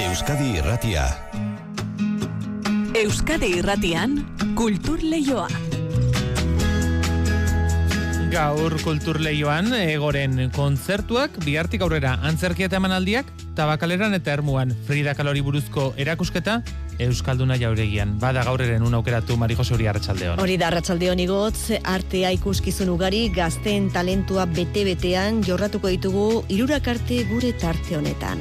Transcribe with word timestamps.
Euskadi 0.00 0.54
Irratia. 0.56 1.02
Euskadi 2.96 3.50
Irratian, 3.58 4.14
Kultur 4.56 5.02
Leioa. 5.04 5.44
Gaur 8.32 8.78
kultur 8.80 9.18
leioan 9.20 9.68
egoren 9.76 10.46
kontzertuak 10.56 11.36
bihartik 11.44 11.84
aurrera 11.84 12.14
antzerkia 12.24 12.70
eta 12.70 12.78
emanaldiak 12.80 13.28
tabakaleran 13.58 14.16
eta 14.16 14.32
ermuan 14.38 14.72
Frida 14.88 15.12
Kalori 15.18 15.42
buruzko 15.44 15.90
erakusketa 16.00 16.62
Euskalduna 16.96 17.58
jauregian. 17.60 18.16
Bada 18.22 18.46
gaur 18.48 18.64
eren 18.64 18.86
un 18.86 18.96
aukeratu 18.96 19.36
Mari 19.36 19.58
Jose 19.58 19.76
Uri 19.76 19.90
Arratsaldeon. 19.90 20.40
Hori 20.40 20.56
da 20.56 20.70
Arratsaldeon 20.70 21.20
igotz, 21.26 21.74
artea 21.84 22.32
ikuskizun 22.38 22.88
ugari 22.96 23.26
gazteen 23.36 23.92
talentua 23.92 24.48
bete-betean 24.48 25.44
jorratuko 25.44 25.92
ditugu 25.92 26.26
hirurak 26.48 26.88
arte 26.96 27.24
gure 27.34 27.52
tarte 27.52 28.00
honetan. 28.00 28.40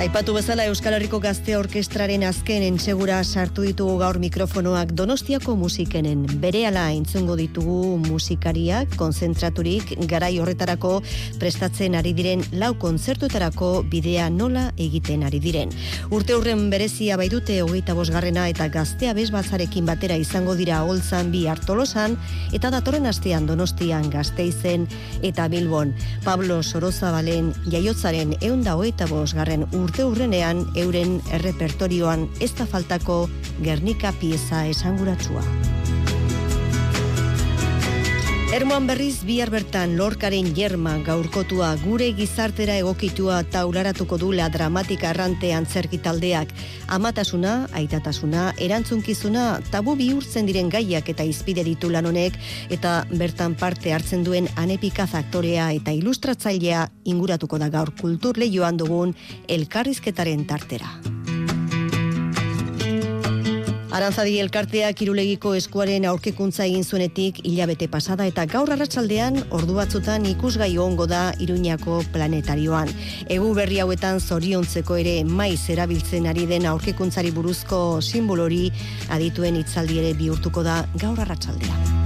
Aipatu 0.00 0.32
bezala 0.32 0.64
Euskal 0.64 0.94
Herriko 0.96 1.18
Gazte 1.20 1.58
Orkestraren 1.58 2.22
azken 2.24 2.62
entsegura 2.64 3.18
sartu 3.20 3.66
ditugu 3.66 3.98
gaur 4.00 4.16
mikrofonoak 4.16 4.94
Donostiako 4.96 5.58
musikenen. 5.60 6.22
Berehala 6.40 6.86
entzungo 6.96 7.34
ditugu 7.36 7.98
musikariak 8.06 8.94
konzentraturik 8.96 9.92
garai 10.08 10.30
horretarako 10.40 10.94
prestatzen 11.42 11.98
ari 12.00 12.14
diren 12.16 12.46
lau 12.62 12.70
kontzertuetarako 12.80 13.68
bidea 13.92 14.30
nola 14.32 14.62
egiten 14.80 15.26
ari 15.28 15.36
diren. 15.44 15.76
Urte 16.08 16.32
hurren 16.38 16.64
berezia 16.72 17.20
bai 17.20 17.28
dute 17.28 17.58
hogeita 17.60 17.92
bosgarrena 17.92 18.48
eta 18.48 18.70
gaztea 18.72 19.12
bezbatzarekin 19.20 19.84
batera 19.84 20.16
izango 20.16 20.56
dira 20.56 20.80
holtzan 20.80 21.28
bi 21.28 21.44
hartolosan 21.44 22.16
eta 22.56 22.72
datorren 22.72 23.04
astean 23.12 23.44
Donostian 23.52 24.08
gazteizen 24.08 24.88
eta 25.20 25.50
Bilbon. 25.52 25.92
Pablo 26.24 26.62
Sorozabalen 26.62 27.52
jaiotzaren 27.68 28.38
eunda 28.40 28.80
hogeita 28.80 29.12
bosgarren 29.12 29.68
urte 29.68 29.89
urrenean 29.98 30.62
euren 30.78 31.18
errepertorioan 31.34 32.28
ez 32.40 32.52
da 32.54 32.66
faltako 32.70 33.24
Gernika 33.64 34.14
pieza 34.20 34.66
esanguratsua. 34.70 35.42
Ermoan 38.50 38.88
berriz 38.88 39.20
bihar 39.22 39.46
bertan 39.54 39.92
lorkaren 39.94 40.48
jerma 40.56 40.96
gaurkotua 41.06 41.68
gure 41.84 42.08
gizartera 42.18 42.74
egokitua 42.80 43.36
taularatuko 43.46 44.16
dula 44.18 44.48
dramatika 44.50 45.12
arrante 45.12 45.52
antzerki 45.54 46.00
taldeak. 46.02 46.50
Amatasuna, 46.90 47.68
aitatasuna, 47.78 48.48
erantzunkizuna, 48.58 49.44
tabu 49.70 49.94
bihurtzen 49.94 50.50
diren 50.50 50.66
gaiak 50.74 51.12
eta 51.14 51.22
izpide 51.22 51.62
ditu 51.62 51.92
lan 51.94 52.10
honek 52.10 52.40
eta 52.74 53.04
bertan 53.14 53.54
parte 53.54 53.94
hartzen 53.94 54.26
duen 54.26 54.50
anepikaz 54.58 55.12
aktorea 55.14 55.70
eta 55.78 55.94
ilustratzailea 55.94 56.88
inguratuko 57.04 57.62
da 57.62 57.70
gaur 57.70 57.94
kultur 58.02 58.34
lehioan 58.34 58.82
dugun 58.82 59.14
elkarrizketaren 59.46 60.42
tartera. 60.50 61.19
Arantzadi 63.90 64.36
elkarteak 64.38 65.00
irulegiko 65.02 65.50
eskuaren 65.58 66.04
aurkekuntza 66.06 66.62
egin 66.62 66.84
zuenetik 66.86 67.40
hilabete 67.42 67.88
pasada 67.90 68.26
eta 68.30 68.44
gaur 68.52 68.70
arratsaldean 68.70 69.40
ordu 69.58 69.74
batzutan 69.80 70.28
ikusgai 70.30 70.70
ongo 70.78 71.08
da 71.10 71.32
Iruñako 71.42 71.98
planetarioan. 72.14 72.92
Egu 73.26 73.50
berri 73.58 73.80
hauetan 73.82 74.22
zoriontzeko 74.22 75.00
ere 75.02 75.16
maiz 75.26 75.64
erabiltzen 75.74 76.30
ari 76.30 76.46
den 76.46 76.68
aurkekuntzari 76.70 77.34
buruzko 77.34 77.80
simbolori 78.00 78.68
adituen 79.10 79.58
hitzaldi 79.58 79.98
ere 80.04 80.14
bihurtuko 80.14 80.62
da 80.62 80.84
gaur 80.94 81.18
arratsaldean. 81.26 81.99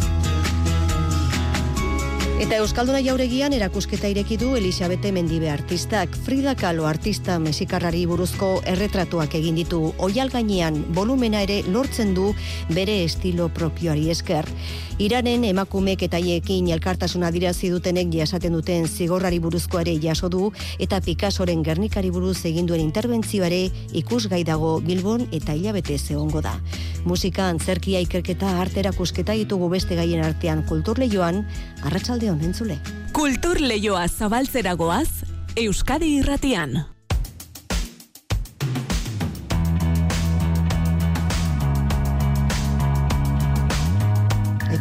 Eta 2.34 2.56
Euskalduna 2.58 2.98
jauregian 2.98 3.54
erakusketa 3.54 4.08
ireki 4.10 4.34
du 4.40 4.56
Elisabete 4.58 5.12
Mendibe 5.14 5.46
artistak. 5.52 6.16
Frida 6.26 6.56
Kahlo 6.58 6.88
artista 6.90 7.36
mesikarrari 7.38 8.00
buruzko 8.10 8.48
erretratuak 8.66 9.36
egin 9.38 9.54
ditu. 9.60 9.78
Oial 10.02 10.32
gainean 10.32 10.80
volumena 10.96 11.44
ere 11.46 11.60
lortzen 11.70 12.10
du 12.16 12.32
bere 12.74 13.04
estilo 13.04 13.46
propioari 13.54 14.10
esker. 14.10 14.50
Iranen 14.98 15.44
emakumek 15.46 16.02
eta 16.06 16.18
haiekin 16.18 16.72
elkartasuna 16.74 17.30
dirazi 17.34 17.70
dutenek 17.70 18.10
jasaten 18.14 18.54
duten 18.54 18.88
zigorrari 18.88 19.38
buruzko 19.42 19.80
ere 19.82 19.94
jaso 20.02 20.28
du 20.28 20.50
eta 20.78 21.00
Picassoren 21.02 21.62
Gernikari 21.66 22.10
buruz 22.14 22.40
egin 22.50 22.66
duen 22.66 22.82
interbentzioare 22.82 23.68
ikusgai 24.02 24.42
dago 24.42 24.80
Bilbon 24.82 25.28
eta 25.30 25.54
hilabete 25.54 25.98
zegongo 25.98 26.42
da. 26.42 26.58
Musika 27.04 27.48
antzerkia 27.52 28.00
ikerketa 28.00 28.54
arte 28.62 28.80
erakusketa 28.80 29.34
ditugu 29.36 29.68
beste 29.68 29.94
gaien 29.98 30.22
artean 30.24 30.62
kulturleioan 30.66 31.42
arratsalde 31.82 32.23
on 32.30 32.40
entzule. 32.40 32.78
Kultur 33.12 33.60
Leioa 33.60 34.08
zabaltzeragoaz, 34.08 35.08
Euskadi 35.56 36.16
Irratian. 36.18 36.93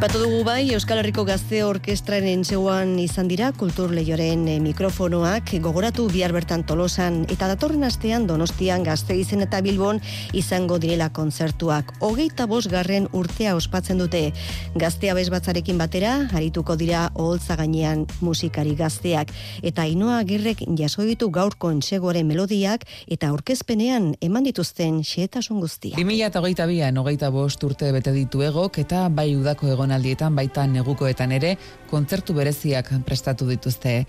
Aipatu 0.03 0.19
dugu 0.19 0.41
bai, 0.43 0.73
Euskal 0.75 0.99
Herriko 0.99 1.23
Gazte 1.23 1.61
Orkestraren 1.63 2.25
entzeguan 2.27 2.97
izan 2.99 3.29
dira 3.31 3.53
kultur 3.55 3.93
lehioren 3.95 4.41
eh, 4.51 4.57
mikrofonoak 4.59 5.53
gogoratu 5.63 6.09
bihar 6.11 6.33
bertan 6.35 6.65
tolosan 6.67 7.21
eta 7.31 7.47
datorren 7.47 7.87
astean 7.87 8.25
donostian 8.27 8.83
gazte 8.83 9.15
izen 9.15 9.45
eta 9.45 9.61
bilbon 9.63 10.01
izango 10.35 10.75
direla 10.83 11.07
kontzertuak. 11.15 11.93
Hogeita 12.03 12.49
bos 12.51 12.65
garren 12.67 13.07
urtea 13.15 13.53
ospatzen 13.55 14.01
dute 14.03 14.33
gaztea 14.75 15.15
bezbatzarekin 15.15 15.79
batera, 15.79 16.17
harituko 16.35 16.75
dira 16.75 17.05
oholtza 17.15 17.55
gainean 17.55 18.03
musikari 18.19 18.75
gazteak 18.75 19.31
eta 19.63 19.87
inoa 19.87 20.19
agirrek 20.19 20.65
jaso 20.75 21.07
ditu 21.07 21.31
gaurko 21.31 21.71
entzegoaren 21.71 22.27
melodiak 22.27 22.83
eta 23.07 23.31
aurkezpenean 23.31 24.17
eman 24.19 24.51
dituzten 24.51 24.99
xeetasun 25.07 25.63
guztia. 25.63 25.95
2022an 25.95 26.99
hogeita 26.99 27.31
bost 27.31 27.63
urte 27.63 27.95
bete 27.95 28.11
ditu 28.11 28.43
egok 28.43 28.83
eta 28.83 29.07
bai 29.07 29.29
udako 29.39 29.71
egonaldietan 29.93 30.35
baita 30.35 30.65
negukoetan 30.65 31.31
ere 31.31 31.57
kontzertu 31.89 32.33
bereziak 32.33 32.89
prestatu 33.05 33.45
dituzte. 33.45 34.05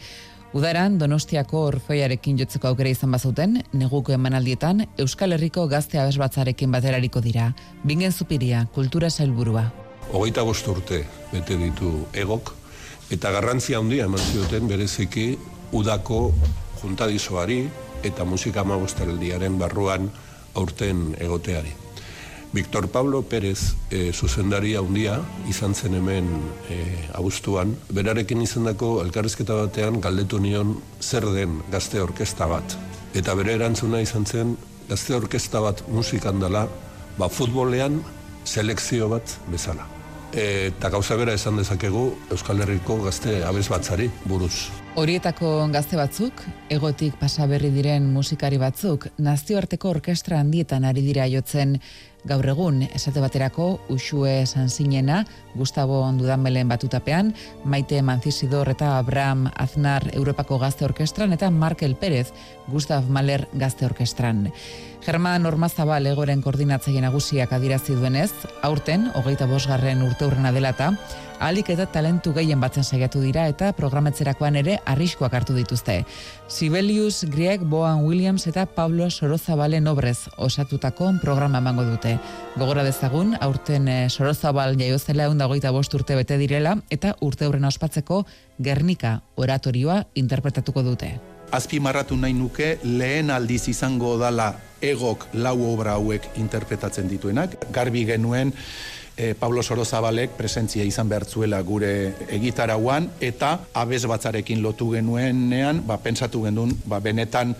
Udaran 0.54 0.98
Donostiako 0.98 1.64
Orfearekin 1.66 2.38
jotzeko 2.38 2.68
aukera 2.68 2.88
izan 2.88 3.10
bazuten, 3.10 3.62
neguko 3.72 4.12
emanaldietan 4.14 4.86
Euskal 4.96 5.32
Herriko 5.32 5.66
gazte 5.68 5.98
abesbatzarekin 5.98 6.70
baterariko 6.70 7.20
dira. 7.20 7.52
Bingen 7.84 8.12
zupiria, 8.12 8.66
kultura 8.72 9.10
sailburua. 9.10 9.66
Hogeita 10.12 10.44
bost 10.44 10.66
urte 10.68 11.04
bete 11.32 11.56
ditu 11.58 12.06
egok, 12.14 12.54
eta 13.10 13.30
garrantzia 13.34 13.78
handia 13.78 14.06
eman 14.06 14.20
zioten 14.32 14.68
bereziki 14.68 15.34
udako 15.72 16.32
juntadizoari 16.82 17.64
eta 18.04 18.24
musika 18.24 18.62
amabostaldiaren 18.62 19.58
barruan 19.58 20.08
aurten 20.54 21.10
egoteari. 21.18 21.83
Victor 22.54 22.86
Pablo 22.86 23.22
Pérez 23.26 23.74
e, 23.90 24.12
zuzendaria 24.14 24.78
handia 24.78 25.16
izan 25.50 25.74
zen 25.74 25.96
hemen 25.98 26.28
e, 26.70 26.76
abuztuan, 27.18 27.74
berarekin 27.90 28.44
izandako 28.46 29.00
elkarrizketa 29.02 29.56
batean 29.64 29.98
galdetu 30.04 30.38
nion 30.38 30.76
zer 31.02 31.26
den 31.34 31.58
gazte 31.72 31.98
orkesta 32.02 32.46
bat. 32.46 32.76
Eta 33.18 33.34
bere 33.34 33.58
erantzuna 33.58 34.04
izan 34.06 34.24
zen 34.24 34.54
gazte 34.86 35.18
orkesta 35.18 35.64
bat 35.66 35.82
musikan 35.90 36.38
dela, 36.38 36.68
ba 37.18 37.28
futbolean 37.28 37.98
selekzio 38.46 39.10
bat 39.10 39.36
bezala. 39.50 39.93
Eta 40.34 40.88
gauza 40.90 41.14
bera 41.14 41.34
esan 41.38 41.60
dezakegu 41.60 42.08
Euskal 42.34 42.58
Herriko 42.64 42.96
gazte 43.04 43.36
abez 43.46 43.68
batzari 43.70 44.08
buruz. 44.26 44.66
Horietako 44.98 45.68
gazte 45.70 45.94
batzuk, 45.98 46.42
egotik 46.74 47.14
pasaberri 47.20 47.70
diren 47.70 48.08
musikari 48.10 48.58
batzuk, 48.58 49.06
nazioarteko 49.18 49.92
orkestra 49.94 50.40
handietan 50.42 50.84
ari 50.86 51.02
dira 51.06 51.28
jotzen 51.30 51.76
gaur 52.24 52.46
egun, 52.48 52.82
esate 52.96 53.20
baterako, 53.20 53.66
Uxue 53.92 54.46
Sanzinena, 54.46 55.20
Gustavo 55.54 56.00
Ondudanbelen 56.06 56.70
batutapean, 56.72 57.34
Maite 57.64 58.00
Manzisidor 58.02 58.72
eta 58.72 58.96
Abraham 58.98 59.46
Aznar 59.54 60.08
Europako 60.14 60.58
Gazte 60.58 60.86
Orkestran 60.88 61.36
eta 61.36 61.50
Markel 61.50 61.94
Pérez, 61.94 62.32
Gustav 62.66 63.10
Mahler 63.10 63.46
Gazte 63.52 63.86
Orkestran. 63.86 64.48
German 65.04 65.44
Ormazabal 65.44 66.06
egoren 66.08 66.40
koordinatzaile 66.40 67.02
nagusiak 67.04 67.50
adirazi 67.52 67.92
duenez, 67.92 68.30
aurten, 68.64 69.10
hogeita 69.18 69.44
bosgarren 69.44 70.00
urte 70.06 70.24
urrena 70.24 70.52
dela 70.54 70.70
eta, 70.72 70.86
alik 71.44 71.68
eta 71.74 71.84
talentu 71.92 72.32
gehien 72.32 72.60
batzen 72.62 72.86
saiatu 72.86 73.20
dira 73.20 73.44
eta 73.50 73.72
programetzerakoan 73.76 74.56
ere 74.62 74.78
arriskoak 74.88 75.34
hartu 75.36 75.56
dituzte. 75.56 75.98
Sibelius 76.48 77.26
Grieg, 77.28 77.66
Boan 77.68 78.00
Williams 78.06 78.46
eta 78.48 78.64
Pablo 78.64 79.10
Sorozabale 79.10 79.82
Nobrez 79.84 80.30
osatutako 80.38 81.12
programa 81.20 81.60
emango 81.60 81.84
dute. 81.84 82.16
Gogora 82.56 82.86
dezagun, 82.86 83.36
aurten 83.44 83.88
eh, 83.88 84.08
Sorozabal 84.08 84.78
jaiozela 84.80 85.28
egun 85.28 85.44
dagoita 85.44 85.70
bost 85.70 85.92
urte 85.94 86.16
bete 86.16 86.40
direla 86.40 86.78
eta 86.88 87.16
urte 87.20 87.46
ospatzeko 87.46 88.24
Gernika 88.58 89.20
oratorioa 89.36 90.04
interpretatuko 90.14 90.82
dute. 90.82 91.33
Azpi 91.52 91.80
marratu 91.80 92.16
nahi 92.16 92.32
nuke 92.32 92.78
lehen 92.84 93.30
aldiz 93.30 93.68
izango 93.68 94.16
dala 94.18 94.52
egok 94.84 95.28
lau 95.34 95.56
obra 95.72 95.98
hauek 95.98 96.34
interpretatzen 96.40 97.08
dituenak. 97.08 97.56
Garbi 97.72 98.04
genuen 98.08 98.52
e, 99.16 99.34
Pablo 99.38 99.62
Sorozabalek 99.62 100.34
presentzia 100.38 100.84
izan 100.84 101.08
behartzuela 101.08 101.60
gure 101.62 102.14
egitarauan, 102.34 103.08
eta 103.20 103.58
abez 103.74 104.04
batzarekin 104.10 104.62
lotu 104.62 104.90
genuenean, 104.94 105.84
ba, 105.86 105.98
pentsatu 106.02 106.44
genuen, 106.48 106.74
ba, 106.86 107.00
benetan 107.00 107.54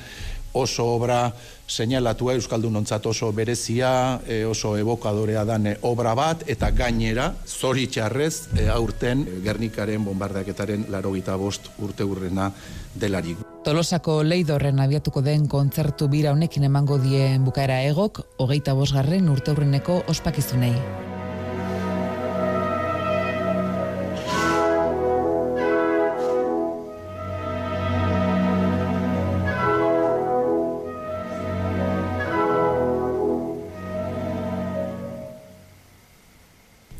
oso 0.55 0.87
obra 0.95 1.33
seinalatua 1.69 2.35
Euskaldun 2.39 2.77
ontzat 2.77 3.06
oso 3.06 3.33
berezia, 3.33 4.21
e, 4.27 4.45
oso 4.47 4.77
evokadorea 4.79 5.45
dan 5.45 5.67
e, 5.67 5.77
obra 5.83 6.15
bat, 6.15 6.45
eta 6.47 6.71
gainera, 6.71 7.33
zoritxarrez, 7.47 8.49
e, 8.56 8.69
aurten 8.69 9.27
Gernikaren 9.45 10.05
bombardaketaren 10.05 10.87
laro 10.91 11.12
bost 11.39 11.71
urte 11.79 12.05
urrena 12.05 12.53
delarik. 12.95 13.39
Tolosako 13.65 14.23
leidorren 14.23 14.81
abiatuko 14.81 15.23
den 15.23 15.49
kontzertu 15.49 16.09
bira 16.09 16.33
honekin 16.33 16.65
emango 16.65 16.99
dien 16.99 17.45
bukaera 17.45 17.83
egok, 17.83 18.21
hogeita 18.39 18.75
bosgarren 18.75 19.29
urte 19.29 19.53
urreneko 19.53 20.05
ospakizunei. 20.07 20.75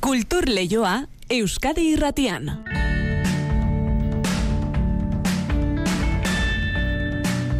Kultur 0.05 0.45
Leioa 0.45 1.09
Euskadi 1.31 1.89
Irratian. 1.95 2.74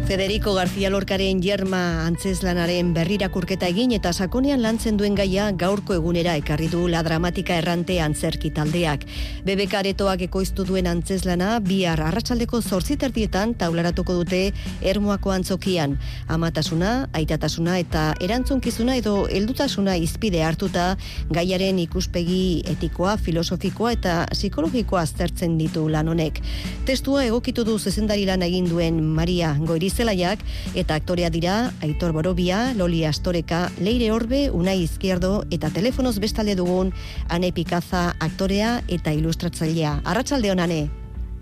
Federico 0.05 0.53
García 0.53 0.91
Lorcaren 0.91 1.41
jerma 1.41 2.05
antzeslanaren 2.05 2.91
berrirakurketa 2.93 3.65
egin 3.71 3.89
eta 3.95 4.11
sakonean 4.13 4.61
lantzen 4.61 4.99
duen 4.99 5.15
gaia 5.17 5.47
gaurko 5.57 5.95
egunera 5.95 6.35
ekarri 6.37 6.67
du 6.69 6.83
la 6.87 7.01
dramatika 7.01 7.55
errante 7.57 7.95
antzerki 7.99 8.51
taldeak. 8.53 9.07
BBK 9.47 9.79
aretoak 9.79 10.21
ekoiztu 10.27 10.61
duen 10.69 10.85
antzeslana 10.85 11.55
bihar 11.57 12.03
arratsaldeko 12.05 12.61
zortziterdietan 12.61 13.55
taularatuko 13.57 14.19
dute 14.19 14.51
ermuako 14.85 15.33
antzokian. 15.33 15.97
Amatasuna, 16.29 17.09
aitatasuna 17.17 17.79
eta 17.81 18.05
erantzunkizuna 18.21 18.99
edo 19.01 19.15
heldutasuna 19.25 19.97
izpide 19.97 20.45
hartuta 20.45 20.85
gaiaren 21.33 21.81
ikuspegi 21.81 22.61
etikoa, 22.75 23.17
filosofikoa 23.17 23.95
eta 23.97 24.15
psikologikoa 24.35 25.01
aztertzen 25.01 25.57
ditu 25.57 25.89
lan 25.89 26.13
honek. 26.13 26.43
Testua 26.85 27.25
egokitu 27.25 27.65
du 27.65 27.79
zezendari 27.79 28.29
lan 28.29 28.45
egin 28.45 28.69
duen 28.69 29.01
Maria 29.01 29.55
Goiriz 29.65 29.94
zelaiak 29.95 30.43
eta 30.75 30.97
aktorea 30.99 31.31
dira 31.31 31.55
Aitor 31.85 32.11
Borobia, 32.11 32.73
Loli 32.75 33.05
Astoreka, 33.07 33.69
Leire 33.79 34.11
Orbe, 34.11 34.49
Unai 34.51 34.81
Izquierdo 34.83 35.45
eta 35.55 35.71
telefonoz 35.71 36.17
bestalde 36.19 36.57
dugun 36.59 36.91
Ane 37.29 37.53
Pikaza 37.55 38.11
aktorea 38.19 38.81
eta 38.91 39.15
ilustratzailea. 39.15 40.01
Arratsaldeon 40.03 40.59
Ane. 40.59 40.83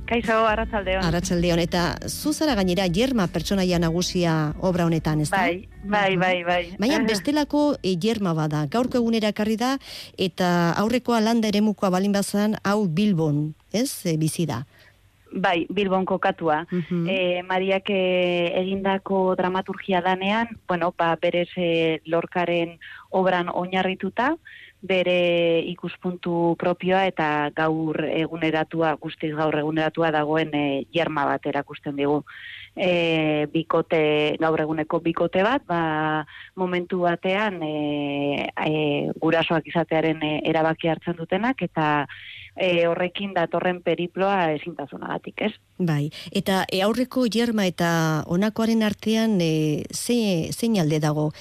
Kaixo, 0.04 0.36
arratsaldeon. 0.46 1.06
Arratsaldeon 1.08 1.62
eta 1.64 1.84
zuzara 2.10 2.58
gainera 2.60 2.90
jerma 2.92 3.30
pertsonaia 3.32 3.80
nagusia 3.80 4.34
obra 4.60 4.86
honetan, 4.86 5.22
ezta? 5.24 5.40
Bai, 5.40 5.70
bai, 5.84 6.18
bai, 6.20 6.36
bai. 6.44 6.64
Baina 6.80 7.00
bestelako 7.10 7.78
jerma 7.82 8.36
bada, 8.36 8.66
gaurko 8.72 9.00
egunera 9.00 9.32
ekarri 9.32 9.56
da 9.58 9.78
eta 10.20 10.74
aurrekoa 10.84 11.22
landa 11.24 11.48
eremukoa 11.48 11.90
balin 11.94 12.12
bazan 12.12 12.58
hau 12.64 12.84
Bilbon, 12.88 13.54
ez? 13.72 13.90
E, 14.04 14.18
bizi 14.20 14.46
da. 14.46 14.66
Bai, 15.34 15.66
Bilbon 15.70 16.06
kokatua. 16.06 16.66
Mhm. 16.70 17.08
e, 17.10 17.44
Mariak 17.44 17.90
eh, 17.90 18.54
egindako 18.62 19.36
dramaturgia 19.36 20.02
danean, 20.02 20.60
bueno, 20.68 20.94
ba, 20.98 21.16
berez 21.22 21.50
eh, 21.58 22.02
lorkaren 22.06 22.78
obran 23.10 23.50
oinarrituta, 23.50 24.36
bere 24.84 25.64
ikuspuntu 25.72 26.56
propioa 26.60 27.06
eta 27.08 27.50
gaur 27.56 28.04
eguneratua, 28.04 28.98
guztiz 29.00 29.32
gaur 29.36 29.56
eguneratua 29.56 30.12
dagoen 30.12 30.52
e, 30.54 30.66
jarma 30.94 31.24
bat 31.26 31.46
erakusten 31.48 31.96
digu. 31.96 32.20
E, 32.76 33.46
bikote, 33.54 34.36
gaur 34.42 34.60
eguneko 34.60 35.00
bikote 35.00 35.44
bat, 35.46 35.64
ba, 35.70 36.26
momentu 36.60 37.06
batean 37.06 37.62
e, 37.64 38.50
e, 38.50 38.74
gurasoak 39.22 39.70
izatearen 39.72 40.22
e, 40.26 40.34
erabaki 40.52 40.92
hartzen 40.92 41.16
dutenak, 41.16 41.62
eta 41.64 42.06
e, 42.56 42.86
horrekin 42.88 43.34
datorren 43.34 43.82
periploa 43.84 44.52
ezintasunagatik, 44.58 45.42
ez? 45.48 45.54
Bai, 45.78 46.10
eta 46.32 46.64
e, 46.70 46.82
aurreko 46.86 47.26
jerma 47.32 47.66
eta 47.70 48.24
honakoaren 48.28 48.84
artean 48.84 49.40
e, 49.42 49.84
ze, 49.92 50.50
zein 50.54 50.80
alde 50.82 51.00
dago? 51.04 51.32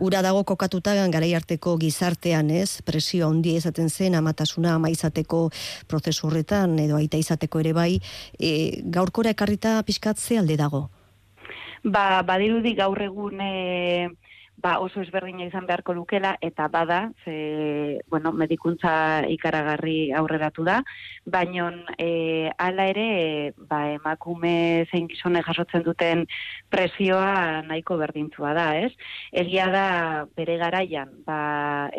Ura 0.00 0.22
dago 0.24 0.46
kokatuta 0.48 0.94
garai 1.12 1.34
arteko 1.36 1.74
gizartean, 1.76 2.48
ez? 2.50 2.80
Presio 2.86 3.28
handia 3.28 3.58
izaten 3.60 3.90
zen 3.90 4.14
amatasuna 4.16 4.76
ama 4.78 4.88
izateko 4.88 5.50
prozesu 5.88 6.28
horretan 6.28 6.78
edo 6.78 6.96
aita 6.96 7.20
izateko 7.20 7.60
ere 7.60 7.74
bai, 7.76 8.00
e, 8.38 8.80
gaurkora 8.84 9.34
ekarrita 9.36 9.82
pixkat 9.84 10.18
ze 10.18 10.38
alde 10.38 10.56
dago? 10.56 10.88
Ba, 11.84 12.22
badirudi 12.22 12.74
gaur 12.76 13.00
egun 13.02 13.40
e, 13.40 14.08
ba, 14.60 14.78
oso 14.84 15.00
ezberdina 15.00 15.46
izan 15.48 15.66
beharko 15.68 15.94
lukela, 15.96 16.34
eta 16.44 16.68
bada, 16.68 17.00
ze, 17.24 18.00
bueno, 18.12 18.32
medikuntza 18.32 18.92
ikaragarri 19.32 20.12
aurreratu 20.16 20.64
da, 20.66 20.80
baino 21.24 21.70
e, 21.98 22.50
ala 22.58 22.86
ere, 22.92 23.52
ba, 23.70 23.80
emakume 23.94 24.86
zein 24.90 25.08
gizone 25.10 25.42
jasotzen 25.46 25.84
duten 25.86 26.26
presioa 26.72 27.62
nahiko 27.66 27.96
berdintzua 28.00 28.52
da, 28.56 28.66
ez? 28.84 28.92
Egia 29.32 29.68
da, 29.72 29.86
bere 30.36 30.58
garaian, 30.60 31.12
ba, 31.26 31.40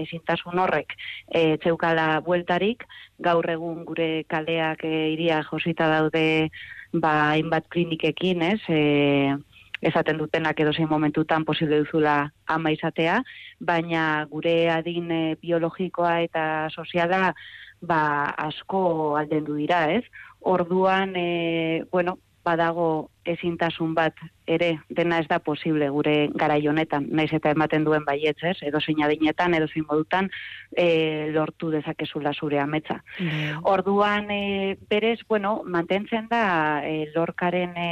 ezintasun 0.06 0.62
horrek, 0.62 0.96
e, 1.28 1.58
txeukala 1.64 2.22
bueltarik, 2.26 2.86
gaur 3.22 3.50
egun 3.50 3.86
gure 3.90 4.12
kaleak 4.30 4.86
e, 4.86 4.96
iria 5.16 5.42
josita 5.50 5.90
daude, 5.90 6.50
ba, 6.94 7.32
hainbat 7.32 7.70
klinikekin, 7.74 8.44
ez? 8.54 8.60
E, 8.70 9.40
esaten 9.82 10.18
dutenak 10.22 10.60
edo 10.60 10.74
zein 10.74 10.90
momentutan 10.90 11.46
posible 11.46 11.82
duzula 11.82 12.32
ama 12.48 12.72
izatea, 12.72 13.22
baina 13.60 14.26
gure 14.30 14.70
adin 14.70 15.12
e, 15.12 15.22
biologikoa 15.42 16.20
eta 16.28 16.44
soziala 16.70 17.34
ba, 17.82 18.02
asko 18.38 19.18
aldendu 19.18 19.58
dira, 19.58 19.88
ez? 19.92 20.04
Orduan, 20.42 21.16
e, 21.16 21.84
bueno, 21.92 22.18
badago 22.44 23.10
ezintasun 23.26 23.94
bat 23.94 24.18
ere 24.50 24.72
dena 24.90 25.20
ez 25.22 25.28
da 25.30 25.38
posible 25.40 25.90
gure 25.94 26.16
garai 26.34 26.60
honetan, 26.68 27.06
naiz 27.14 27.30
eta 27.38 27.52
ematen 27.54 27.86
duen 27.86 28.06
baietz, 28.06 28.40
ez? 28.44 28.56
Edo 28.66 28.82
zein 28.82 29.04
adinetan, 29.06 29.54
edo 29.54 29.68
zein 29.70 29.86
modutan 29.90 30.30
e, 30.72 31.30
lortu 31.36 31.70
dezakezula 31.72 32.34
zure 32.34 32.60
ametsa. 32.60 33.02
Orduan, 33.70 34.32
e, 34.32 34.78
berez, 34.90 35.20
bueno, 35.30 35.62
mantentzen 35.66 36.28
da 36.32 36.44
e, 36.84 37.12
lorkaren 37.16 37.78
e, 37.78 37.92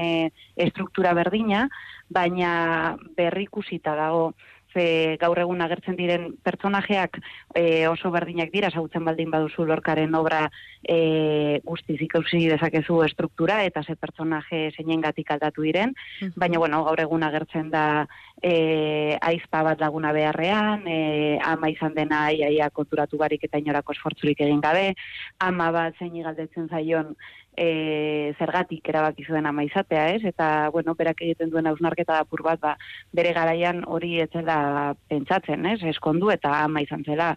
estruktura 0.56 1.14
berdina, 1.14 1.68
baina 2.10 2.98
berrikusita 3.18 3.94
dago 3.96 4.34
ze 4.74 5.18
gaur 5.22 5.40
egun 5.42 5.62
agertzen 5.62 5.96
diren 5.98 6.30
pertsonajeak 6.44 7.20
e, 7.56 7.88
oso 7.88 8.12
berdinak 8.12 8.52
dira, 8.54 8.70
zautzen 8.70 9.06
baldin 9.06 9.32
baduzu 9.32 9.66
lorkaren 9.66 10.14
obra 10.16 10.46
e, 10.84 11.60
guztiz 11.66 11.98
ikusi 12.06 12.46
dezakezu 12.52 13.02
estruktura 13.06 13.64
eta 13.66 13.84
ze 13.84 13.96
pertsonaje 13.96 14.70
zeinen 14.76 15.02
gatik 15.02 15.32
aldatu 15.32 15.66
diren, 15.66 15.94
baina 16.36 16.60
bueno, 16.60 16.84
gaur 16.86 17.02
egun 17.02 17.24
agertzen 17.24 17.70
da 17.74 18.06
e, 18.42 19.18
aizpa 19.22 19.64
bat 19.64 19.82
laguna 19.82 20.14
beharrean, 20.14 20.86
e, 20.88 21.40
ama 21.44 21.70
izan 21.70 21.96
dena 21.98 22.26
aiaia 22.30 22.70
konturatu 22.70 23.18
barik 23.18 23.44
eta 23.44 23.60
inorako 23.60 23.98
esfortzurik 23.98 24.42
egin 24.46 24.62
gabe, 24.62 24.94
ama 25.40 25.72
bat 25.76 25.98
zein 26.00 26.18
galdetzen 26.24 26.70
zaion 26.70 27.16
e, 27.60 28.34
zergatik 28.40 28.88
erabaki 28.92 29.26
zuen 29.28 29.50
ama 29.50 29.66
izatea, 29.68 30.06
ez? 30.16 30.24
Eta, 30.32 30.70
bueno, 30.76 30.96
berak 31.00 31.22
egiten 31.26 31.52
duen 31.52 31.68
hausnarketa 31.68 32.22
apur 32.24 32.44
bat, 32.46 32.62
ba, 32.64 32.76
bere 33.16 33.34
garaian 33.36 33.84
hori 33.88 34.16
etzela 34.24 34.96
pentsatzen, 35.12 35.68
ez? 35.74 35.82
Eskondu 35.94 36.32
eta 36.36 36.54
ama 36.64 36.86
izan 36.86 37.04
zela 37.08 37.34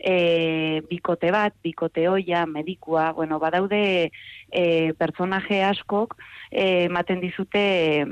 e, 0.00 0.82
bikote 0.88 1.30
bat, 1.34 1.54
bikote 1.62 2.08
oia, 2.08 2.44
medikua, 2.46 3.10
bueno, 3.12 3.38
badaude 3.38 4.10
e, 4.50 4.64
personaje 4.98 5.62
askok 5.64 6.16
e, 6.50 6.86
ematen 6.88 7.20
dizute 7.22 7.62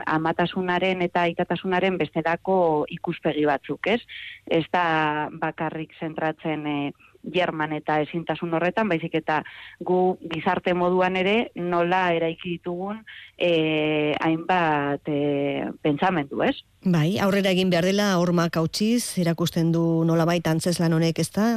amatasunaren 0.06 1.02
eta 1.06 1.26
ikatasunaren 1.32 1.98
bestelako 1.98 2.86
ikuspegi 2.94 3.46
batzuk, 3.48 3.90
ez? 3.96 4.00
Ez 4.46 4.66
da 4.72 5.28
bakarrik 5.32 5.96
zentratzen 5.98 6.66
e, 6.66 6.78
German 7.22 7.72
eta 7.76 7.98
ezintasun 8.04 8.54
horretan, 8.54 8.88
baizik 8.88 9.14
eta 9.20 9.42
gu 9.84 10.18
gizarte 10.32 10.74
moduan 10.74 11.16
ere 11.16 11.50
nola 11.54 12.12
eraiki 12.16 12.56
ditugun 12.56 13.02
e, 13.36 14.14
hainbat 14.20 15.08
e, 15.10 15.68
pentsamendu, 15.82 16.42
ez? 16.46 16.54
Bai, 16.84 17.18
aurrera 17.18 17.50
egin 17.50 17.70
behar 17.70 17.88
dela 17.88 18.12
hormak 18.22 18.56
hautsiz, 18.56 19.18
erakusten 19.18 19.72
du 19.74 20.04
nolabait 20.08 20.46
antzeslan 20.46 20.94
honek, 20.94 21.18
ez 21.18 21.30
da? 21.34 21.48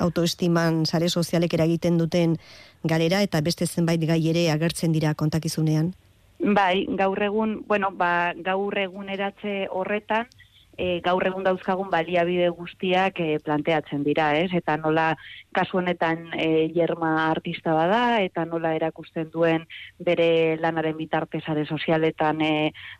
Autoestiman 0.00 0.84
sare 0.86 1.10
sozialek 1.10 1.54
eragiten 1.58 1.98
duten 1.98 2.38
galera 2.84 3.22
eta 3.22 3.40
beste 3.40 3.66
zenbait 3.66 4.00
gai 4.06 4.22
ere 4.30 4.48
agertzen 4.50 4.92
dira 4.92 5.14
kontakizunean. 5.14 5.92
Bai, 6.42 6.86
gaur 6.98 7.20
egun, 7.22 7.60
bueno, 7.68 7.92
ba, 7.94 8.32
gaur 8.34 8.74
egun 8.78 9.10
eratze 9.14 9.68
horretan, 9.70 10.26
e, 10.78 11.00
gaur 11.04 11.24
egun 11.26 11.44
dauzkagun 11.44 11.90
baliabide 11.92 12.48
guztiak 12.56 13.20
e, 13.20 13.38
planteatzen 13.44 14.02
dira, 14.06 14.32
ez? 14.38 14.50
Eta 14.56 14.76
nola 14.80 15.12
kasu 15.54 15.78
honetan 15.78 16.30
e, 16.32 16.68
jerma 16.74 17.12
artista 17.28 17.74
bada 17.76 18.20
eta 18.24 18.44
nola 18.48 18.74
erakusten 18.78 19.30
duen 19.32 19.66
bere 19.98 20.56
lanaren 20.60 20.96
bitartezare 20.96 21.66
sozialetan 21.66 22.40
e, 22.40 22.52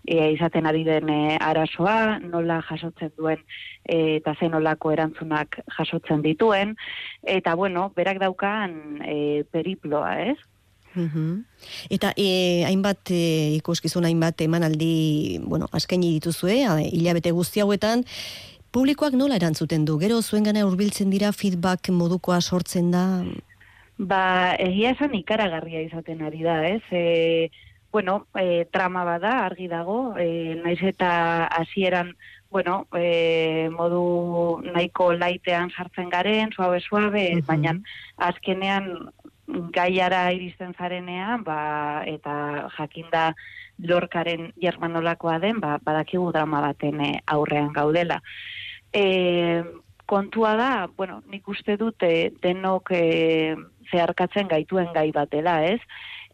e, 0.06 0.30
izaten 0.36 0.68
ari 0.68 0.84
den 0.88 1.08
e, 1.08 1.20
arazoa, 1.40 2.18
nola 2.20 2.60
jasotzen 2.68 3.12
duen 3.16 3.42
e, 3.84 4.18
eta 4.18 4.36
zen 4.38 4.54
olako 4.54 4.92
erantzunak 4.92 5.60
jasotzen 5.78 6.22
dituen, 6.22 6.76
eta 7.22 7.54
bueno, 7.54 7.90
berak 7.96 8.20
daukan 8.22 9.02
e, 9.06 9.44
periploa, 9.52 10.16
ez? 10.32 10.38
Mhm. 10.94 11.44
Eta 11.90 12.12
e, 12.16 12.64
hainbat 12.68 13.10
e, 13.10 13.56
ikuskizun 13.58 14.04
hainbat 14.04 14.40
emanaldi, 14.44 15.40
bueno, 15.44 15.68
askaini 15.72 16.12
dituzue, 16.18 16.58
hilabete 16.90 17.32
guzti 17.32 17.60
hauetan, 17.60 18.04
publikoak 18.72 19.16
nola 19.16 19.36
erantzuten 19.36 19.84
du? 19.84 19.98
Gero 20.00 20.20
zuen 20.22 20.44
gana 20.48 20.66
urbiltzen 20.66 21.10
dira 21.10 21.32
feedback 21.32 21.90
modukoa 21.92 22.40
sortzen 22.40 22.90
da? 22.92 23.04
Ba, 23.98 24.56
egia 24.58 24.94
esan 24.96 25.14
ikaragarria 25.14 25.82
izaten 25.84 26.22
ari 26.26 26.42
da, 26.42 26.62
ez? 26.66 26.82
E, 26.90 27.50
bueno, 27.92 28.26
e, 28.34 28.64
trama 28.72 29.04
bada, 29.04 29.44
argi 29.44 29.68
dago, 29.68 30.14
e, 30.16 30.56
naiz 30.64 30.80
eta 30.82 31.46
hasieran 31.60 32.14
bueno, 32.52 32.86
e, 32.92 33.70
modu 33.72 34.60
nahiko 34.74 35.12
laitean 35.16 35.70
sartzen 35.72 36.10
garen, 36.12 36.52
suabe-suabe, 36.52 37.24
uh 37.38 37.44
baina 37.48 37.72
azkenean 38.28 38.90
gaiara 39.46 40.30
iristen 40.32 40.74
zarenean, 40.78 41.42
ba, 41.44 42.02
eta 42.06 42.68
jakinda 42.76 43.32
lorkaren 43.82 44.52
germanolakoa 44.60 45.38
den, 45.42 45.60
ba, 45.60 45.78
badakigu 45.82 46.30
drama 46.32 46.60
baten 46.60 47.00
eh, 47.00 47.18
aurrean 47.26 47.72
gaudela. 47.72 48.20
E, 48.92 49.64
kontua 50.06 50.54
da, 50.56 50.72
bueno, 50.96 51.22
nik 51.32 51.48
uste 51.48 51.76
dute 51.80 52.32
denok 52.42 52.92
e, 52.94 53.56
zeharkatzen 53.90 54.48
gaituen 54.48 54.92
gai 54.94 55.10
batela, 55.12 55.62
ez? 55.64 55.80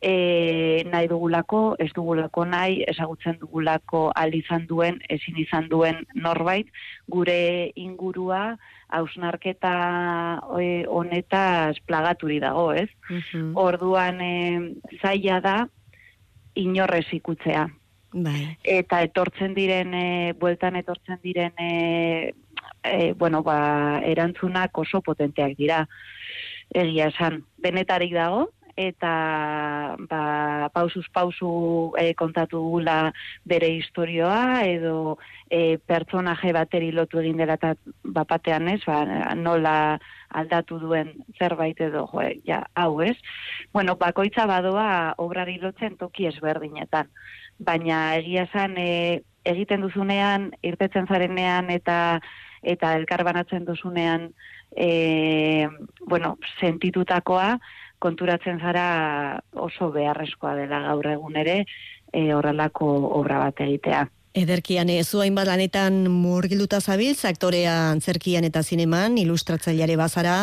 E, 0.00 0.84
nahi 0.86 1.08
dugulako, 1.10 1.74
ez 1.82 1.90
dugulako 1.94 2.44
nahi, 2.46 2.84
ezagutzen 2.86 3.38
dugulako 3.40 4.08
alizan 4.14 4.66
duen, 4.70 5.00
ezin 5.10 5.38
izan 5.42 5.66
duen 5.68 6.04
norbait, 6.14 6.70
gure 7.10 7.72
ingurua, 7.74 8.58
hausnarketa 8.88 9.72
e, 10.60 10.68
honetaz 10.86 11.80
plagaturi 11.86 12.38
dago, 12.40 12.70
ez? 12.72 12.88
Mhm. 13.10 13.56
Orduan 13.58 14.20
e, 14.22 14.34
zaila 15.02 15.40
da 15.40 15.56
inorrez 16.54 17.06
ikutzea. 17.12 17.66
Bai. 18.12 18.56
Eta 18.64 19.02
etortzen 19.04 19.54
diren, 19.54 19.92
e, 19.94 20.32
bueltan 20.38 20.78
etortzen 20.80 21.18
diren, 21.22 21.52
e, 21.58 22.34
e, 22.82 23.12
bueno, 23.12 23.42
ba, 23.42 24.00
erantzunak 24.04 24.78
oso 24.78 25.02
potenteak 25.02 25.56
dira. 25.58 25.82
Egia 26.68 27.08
esan, 27.08 27.42
benetarik 27.64 28.12
dago, 28.12 28.48
eta 28.78 29.96
ba, 30.08 30.70
pausuz 30.72 31.06
pausu 31.12 31.50
e, 31.98 32.12
kontatu 32.14 32.60
gula 32.70 33.12
bere 33.48 33.72
historioa 33.74 34.62
edo 34.70 35.18
e, 35.50 35.78
pertsonaje 35.82 36.52
bateri 36.54 36.92
lotu 36.94 37.18
egin 37.18 37.42
dela 37.42 37.58
eta 37.58 37.74
bapatean 38.04 38.70
ez, 38.70 38.80
ba, 38.86 39.02
nola 39.34 39.74
aldatu 40.30 40.78
duen 40.78 41.10
zerbait 41.38 41.80
edo 41.80 42.06
jo, 42.12 42.22
ja, 42.46 42.62
hau 42.78 43.00
ez. 43.02 43.16
Bueno, 43.74 43.96
bakoitza 43.98 44.46
badoa 44.46 45.14
obrari 45.18 45.58
lotzen 45.58 45.96
toki 45.98 46.28
ezberdinetan. 46.30 47.10
Baina 47.58 48.14
egia 48.20 48.46
zan 48.52 48.78
e, 48.78 49.24
egiten 49.48 49.82
duzunean, 49.82 50.52
irtetzen 50.62 51.08
zarenean 51.08 51.72
eta 51.74 52.20
eta 52.62 52.96
elkar 52.98 53.22
banatzen 53.22 53.64
duzunean 53.64 54.32
e, 54.76 55.68
bueno, 56.06 56.36
sentitutakoa, 56.60 57.58
konturatzen 57.98 58.60
zara 58.60 59.40
oso 59.52 59.90
beharrezkoa 59.94 60.54
dela 60.58 60.80
gaur 60.86 61.06
egun 61.10 61.36
ere 61.36 61.64
e, 62.12 62.32
horrelako 62.34 62.88
obra 63.18 63.40
bat 63.42 63.60
egitea. 63.66 64.06
Ederkian, 64.38 64.90
ez 64.92 65.08
zu 65.08 65.22
hainbat 65.24 65.48
lanetan 65.48 66.04
murgilduta 66.12 66.78
zabiltz, 66.80 67.24
aktorea 67.26 67.90
antzerkian 67.90 68.44
eta 68.46 68.62
zineman, 68.62 69.16
ilustratzaileare 69.18 69.96
bazara. 69.98 70.42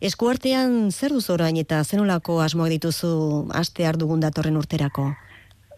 Eskuartean 0.00 0.90
zer 0.90 1.14
duz 1.14 1.28
orain 1.30 1.60
eta 1.60 1.82
zenolako 1.84 2.40
asmoak 2.40 2.72
dituzu 2.74 3.12
aste 3.54 3.86
ardugun 3.86 4.24
datorren 4.24 4.56
urterako? 4.56 5.10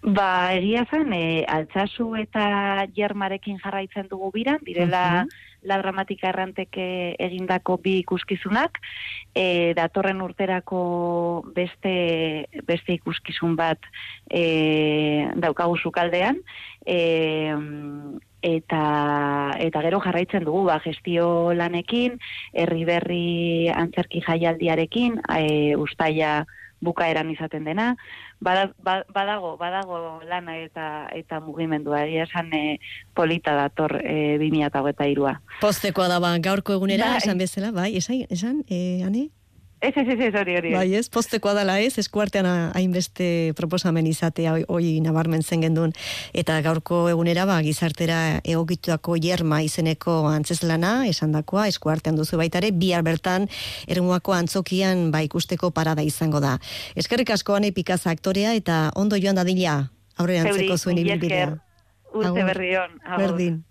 Ba, 0.03 0.51
egia 0.59 0.83
zen, 0.91 1.13
e, 1.15 1.45
altzazu 1.47 2.09
eta 2.19 2.89
jermarekin 2.91 3.61
jarraitzen 3.63 4.09
dugu 4.11 4.33
biran, 4.35 4.59
direla 4.67 5.27
la 5.63 5.77
dramatika 5.79 6.27
erranteke 6.33 7.15
egindako 7.23 7.77
bi 7.85 8.01
ikuskizunak, 8.01 8.81
e, 9.31 9.75
datorren 9.79 10.19
urterako 10.25 10.81
beste, 11.55 11.93
beste 12.67 12.97
ikuskizun 12.99 13.55
bat 13.55 13.79
e, 14.27 15.29
daukagu 15.39 15.79
zukaldean, 15.79 16.41
e, 16.83 17.55
eta 18.43 18.83
eta 19.63 19.83
gero 19.87 20.01
jarraitzen 20.03 20.43
dugu 20.43 20.65
ba 20.67 20.81
gestio 20.83 21.55
lanekin 21.55 22.19
herri 22.53 22.83
berri 22.85 23.71
antzerki 23.71 24.25
jaialdiarekin 24.27 25.21
e, 25.31 25.77
ustaia 25.79 26.41
bukaeran 26.83 27.31
izaten 27.33 27.65
dena, 27.65 27.93
ba, 28.41 28.69
badago, 28.83 29.55
badago 29.57 30.21
lana 30.29 30.59
eta 30.59 30.87
eta 31.15 31.41
mugimendua, 31.41 32.05
egia 32.09 32.27
esan 32.27 32.51
e, 32.53 32.79
polita 33.15 33.55
dator 33.57 34.01
e, 34.03 34.37
2008a. 34.43 35.37
Postekoa 35.63 36.09
da 36.11 36.19
ba, 36.23 36.35
gaurko 36.43 36.77
egunera, 36.77 37.15
ba, 37.15 37.23
esan 37.23 37.39
bezala, 37.39 37.73
bai, 37.73 37.95
esan, 38.03 38.27
esan, 38.31 38.65
e, 38.69 39.03
ane? 39.07 39.31
Ez, 39.83 39.97
ez, 39.97 40.21
ez, 40.21 40.35
hori, 40.39 40.55
hori. 40.55 40.71
Bai, 40.71 40.95
ez, 40.95 41.09
postekoa 41.11 41.57
dela 41.57 41.75
ez, 41.83 41.97
eskuartean 41.99 42.47
hainbeste 42.79 43.51
proposamen 43.59 44.07
izatea 44.07 44.53
hoi 44.71 45.01
nabarmen 45.03 45.43
zen 45.43 45.65
gendun. 45.67 45.91
Eta 46.39 46.61
gaurko 46.63 47.09
egunera, 47.11 47.49
ba, 47.51 47.57
gizartera 47.67 48.39
egokituako 48.47 49.17
jerma 49.25 49.59
izeneko 49.67 50.21
antzeslana, 50.31 50.93
esan 51.11 51.35
dakoa, 51.35 51.67
eskuartean 51.73 52.21
duzu 52.21 52.39
baitare, 52.39 52.71
bihar 52.71 53.03
bertan 53.03 53.49
ermuako 53.91 54.37
antzokian 54.39 55.09
ba, 55.11 55.25
ikusteko 55.27 55.73
parada 55.75 56.07
izango 56.07 56.39
da. 56.45 56.61
Eskerrik 56.95 57.35
asko 57.35 57.59
ane 57.59 57.73
pikaza 57.75 58.15
aktorea 58.15 58.55
eta 58.55 58.85
ondo 58.95 59.19
joan 59.19 59.43
dadila, 59.43 59.81
aurre 60.15 60.39
antzeko 60.45 60.79
zuen 60.79 61.03
ibilbidea. 61.03 61.57
Urte 62.15 62.47
berrion. 62.53 63.01
Berdin. 63.19 63.65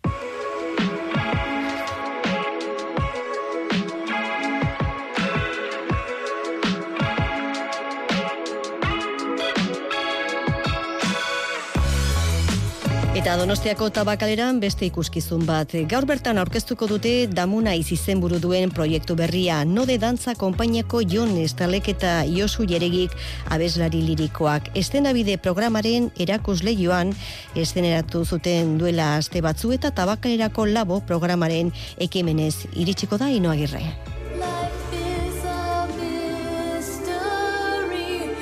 Eta 13.21 13.35
Donostiako 13.37 13.91
tabakaleran 13.93 14.57
beste 14.57 14.87
ikuskizun 14.87 15.43
bat. 15.45 15.75
Gaur 15.85 16.07
bertan 16.09 16.39
aurkeztuko 16.41 16.87
dute 16.89 17.11
damuna 17.29 17.75
izizen 17.77 18.17
buru 18.17 18.39
duen 18.41 18.71
proiektu 18.73 19.13
berria. 19.19 19.59
Node 19.61 19.99
dantza 20.01 20.33
konpainiako 20.33 21.03
Jon 21.05 21.35
Estalek 21.37 21.91
eta 21.93 22.23
Josu 22.25 22.65
Jeregik 22.65 23.13
abeslari 23.53 24.01
lirikoak. 24.07 24.71
Estenabide 24.81 25.35
programaren 25.37 26.07
erakusle 26.17 26.73
joan 26.79 27.13
esteneratu 27.53 28.23
zuten 28.25 28.79
duela 28.81 29.11
aste 29.19 29.43
batzu 29.45 29.69
eta 29.77 29.93
tabakalerako 30.01 30.65
labo 30.71 30.97
programaren 31.05 31.69
ekemenez 32.07 32.55
iritsiko 32.73 33.21
da 33.21 33.29
inoagirre. 33.29 33.85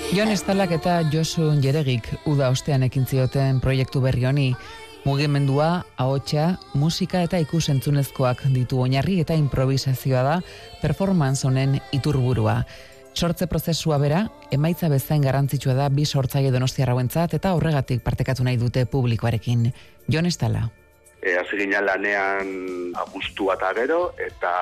Jon 0.10 0.32
Estalak 0.34 0.72
eta 0.74 1.04
Josu 1.14 1.52
Jeregik 1.62 2.08
uda 2.26 2.48
ostean 2.50 2.82
ekin 2.82 3.04
zioten 3.06 3.60
proiektu 3.62 4.02
berri 4.02 4.26
honi. 4.26 4.46
Mugimendua, 5.06 5.84
ahotsa, 6.02 6.56
musika 6.74 7.22
eta 7.22 7.38
ikusentzunezkoak 7.44 8.42
ditu 8.56 8.82
oinarri 8.82 9.20
eta 9.22 9.38
improvisazioa 9.38 10.24
da 10.26 10.34
performance 10.82 11.46
honen 11.46 11.78
iturburua. 11.94 12.64
Sortze 13.14 13.46
prozesua 13.46 14.02
bera, 14.02 14.24
emaitza 14.50 14.90
bezain 14.90 15.22
garrantzitsua 15.22 15.78
da 15.78 15.94
bi 15.94 16.10
sortzaile 16.10 16.50
donostiarrauentzat 16.58 17.38
eta 17.38 17.54
horregatik 17.54 18.02
partekatu 18.02 18.50
nahi 18.50 18.58
dute 18.58 18.88
publikoarekin. 18.90 19.70
Jon 20.10 20.26
Estala. 20.26 20.72
E, 21.22 21.36
Azigina 21.36 21.82
lanean 21.84 22.94
agustu 22.96 23.50
eta 23.52 23.74
gero, 23.76 24.14
eta 24.18 24.54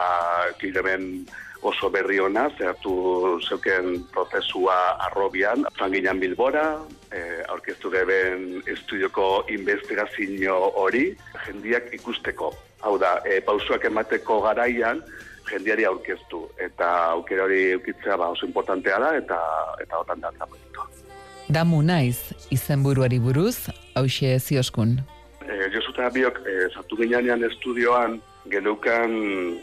kileben 0.62 1.28
oso 1.62 1.90
berri 1.90 2.20
ona, 2.20 2.48
zehatu 2.58 3.40
zeuken 3.42 4.04
prozesua 4.14 4.78
arrobian, 5.10 5.66
fanginan 5.78 6.20
bilbora, 6.20 6.80
e, 7.12 7.22
aurkeztu 7.50 7.92
geben 7.94 8.62
estudioko 8.66 9.46
investigazio 9.54 10.58
hori, 10.82 11.10
jendiak 11.46 11.92
ikusteko. 11.98 12.54
Hau 12.86 12.98
da, 13.02 13.18
e, 13.26 13.40
pausuak 13.42 13.86
emateko 13.90 14.42
garaian, 14.46 15.02
jendiari 15.50 15.86
aurkeztu, 15.88 16.44
eta 16.62 16.90
aukera 17.16 17.48
hori 17.48 17.62
eukitzea 17.78 18.18
ba, 18.20 18.32
oso 18.36 18.46
importantea 18.46 19.00
da, 19.00 19.14
eta 19.18 19.42
eta 19.84 20.00
otan 20.04 20.22
da 20.22 20.32
Damu 21.48 21.82
naiz, 21.82 22.34
izenburuari 22.52 23.20
buruz, 23.24 23.70
hause 23.96 24.40
zioskun. 24.40 24.98
Eta 25.98 26.12
biok, 26.14 26.36
e, 26.46 26.52
sartu 26.78 26.94
ginean 27.00 27.42
estudioan, 27.42 28.20
geneukan, 28.54 29.14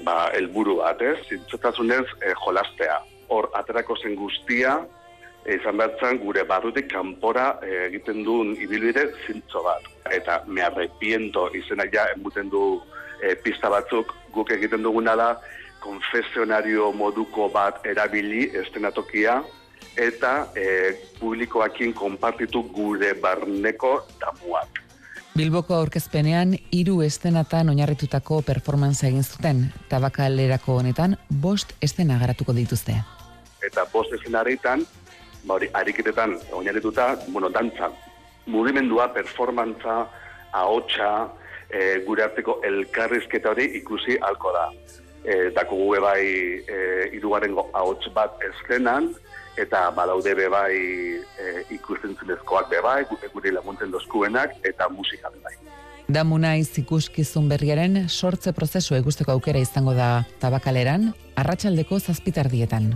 ba, 0.03 0.33
elburu 0.35 0.81
bat, 0.81 0.99
ez? 0.99 1.21
Zintzotasunez, 1.29 2.09
e, 2.19 2.33
jolastea. 2.43 2.97
Hor, 3.31 3.47
aterako 3.55 3.95
zen 4.03 4.17
guztia, 4.19 4.73
e, 5.45 5.55
izan 5.55 5.79
behar 5.79 6.19
gure 6.19 6.43
barrutik 6.43 6.91
kanpora 6.91 7.61
egiten 7.63 8.25
duen 8.27 8.57
ibilbide 8.59 9.07
zintzo 9.29 9.63
bat. 9.63 9.87
Eta 10.11 10.43
me 10.49 10.67
arrepiento 10.67 11.47
izena 11.55 11.87
ja, 11.87 12.09
enbuten 12.17 12.51
du 12.51 12.83
e, 13.23 13.37
pista 13.37 13.71
batzuk, 13.71 14.11
guk 14.35 14.51
egiten 14.51 14.83
duguna 14.83 15.15
da, 15.15 15.31
konfesionario 15.87 16.91
moduko 16.99 17.47
bat 17.49 17.87
erabili 17.87 18.49
estenatokia, 18.59 19.45
eta 19.95 20.49
e, 20.59 20.97
publikoakin 21.21 21.95
konpartitu 21.95 22.67
gure 22.75 23.15
barneko 23.23 24.01
damuak. 24.19 24.84
Bilboko 25.35 25.75
aurkezpenean 25.75 26.53
hiru 26.71 27.01
estenatan 27.03 27.73
oinarritutako 27.73 28.37
performantza 28.47 29.09
egin 29.09 29.25
zuten, 29.27 29.65
tabakalerako 29.91 30.77
honetan 30.79 31.17
bost 31.43 31.73
estena 31.83 32.21
garatuko 32.21 32.55
dituzte. 32.55 32.95
Eta 33.67 33.83
bost 33.91 34.15
estenaritan, 34.15 34.85
ba 35.43 35.57
hori, 35.57 35.67
ariketetan 35.81 36.37
oinarrituta, 36.55 37.09
bueno, 37.35 37.51
dantza, 37.51 37.89
mugimendua, 38.47 39.09
performantza, 39.17 39.97
ahotsa, 40.53 41.11
e, 41.67 41.99
gure 42.07 42.29
arteko 42.29 42.61
elkarrizketa 42.71 43.51
hori 43.57 43.67
ikusi 43.81 44.21
halko 44.23 44.55
da. 44.55 44.69
E, 45.25 45.51
dako 45.57 45.81
bai 45.99 46.23
e, 46.63 46.79
irugaren 47.19 47.59
ahots 47.73 48.07
bat 48.15 48.39
eskenan, 48.53 49.11
eta 49.57 49.91
balaude 49.95 50.35
be 50.35 50.49
bai 50.49 50.75
e, 50.75 51.65
ikusten 51.75 52.17
zunezkoak 52.19 52.69
be 52.71 52.81
bai, 52.83 53.05
gure 53.33 53.53
laguntzen 53.53 53.91
dozkuenak, 53.95 54.59
eta 54.65 54.89
musika 54.89 55.31
be 55.31 55.43
bai. 55.45 55.55
Damunaiz 56.09 56.69
ikuskizun 56.79 57.49
berriaren 57.49 58.09
sortze 58.09 58.53
prozesu 58.53 58.95
egusteko 58.99 59.33
aukera 59.33 59.63
izango 59.63 59.95
da 59.97 60.27
tabakaleran, 60.41 61.15
arratsaldeko 61.41 61.99
zazpitardietan. 61.99 62.93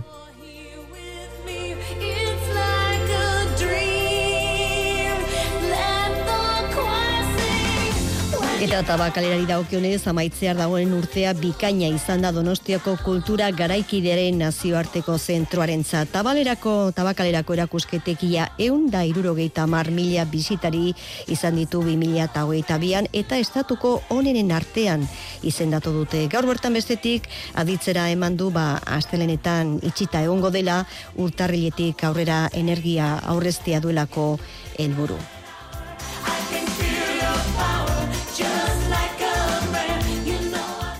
Eta 8.59 8.81
tabakalerari 8.83 9.45
daukionez, 9.47 10.01
amaitzear 10.11 10.57
dagoen 10.59 10.89
urtea 10.91 11.29
bikaina 11.31 11.87
izan 11.95 12.25
da 12.25 12.33
Donostiako 12.35 12.97
kultura 13.05 13.47
garaikideren 13.55 14.41
nazioarteko 14.43 15.15
zentroaren 15.15 15.85
za. 15.87 16.01
Tabalerako, 16.11 16.73
tabakalerako 16.97 17.55
erakusketekia 17.55 18.49
eun 18.59 18.89
da 18.91 19.05
irurogeita 19.07 19.63
mar 19.63 19.93
mila 19.95 20.27
bizitari 20.27 20.91
izan 21.31 21.55
ditu 21.55 21.85
bi 21.87 21.95
mila 21.95 22.27
eta 22.27 22.43
hogeita 22.43 22.81
bian, 22.83 23.07
eta 23.15 23.39
estatuko 23.39 23.95
onenen 24.11 24.51
artean 24.51 25.07
izendatu 25.39 25.95
dute. 25.95 26.27
Gaur 26.27 26.51
bertan 26.51 26.75
bestetik, 26.75 27.31
aditzera 27.55 28.09
eman 28.11 28.35
du, 28.35 28.51
ba, 28.51 28.73
astelenetan 28.99 29.77
itxita 29.87 30.27
egongo 30.27 30.51
dela, 30.51 30.83
urtarriletik 31.15 32.03
aurrera 32.03 32.49
energia 32.51 33.13
aurreztea 33.23 33.79
duelako 33.79 34.33
helburu. 34.75 35.38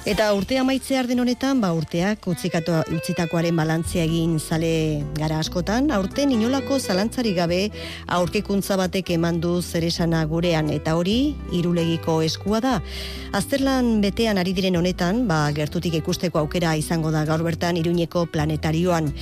Eta 0.09 0.31
urtea 0.33 0.63
maitzear 0.65 1.05
den 1.05 1.19
honetan, 1.21 1.59
ba 1.61 1.67
urteak 1.77 2.23
utzikatu 2.31 2.73
utzitakoaren 2.95 3.59
balantzea 3.59 4.07
egin 4.07 4.39
zale 4.39 5.03
gara 5.19 5.37
askotan, 5.37 5.91
aurten 5.93 6.33
inolako 6.33 6.79
zalantzari 6.79 7.35
gabe 7.37 7.59
aurkekuntza 8.17 8.79
batek 8.81 9.11
eman 9.19 9.37
du 9.43 9.59
zeresana 9.61 10.23
gurean 10.25 10.73
eta 10.73 10.97
hori 10.97 11.35
irulegiko 11.53 12.17
eskua 12.25 12.63
da. 12.65 12.73
Azterlan 13.37 14.01
betean 14.01 14.41
ari 14.41 14.57
diren 14.57 14.81
honetan, 14.81 15.27
ba 15.29 15.43
gertutik 15.53 16.01
ikusteko 16.01 16.41
aukera 16.41 16.73
izango 16.73 17.13
da 17.13 17.21
gaur 17.29 17.45
bertan 17.45 17.77
Iruñeko 17.77 18.25
planetarioan. 18.33 19.13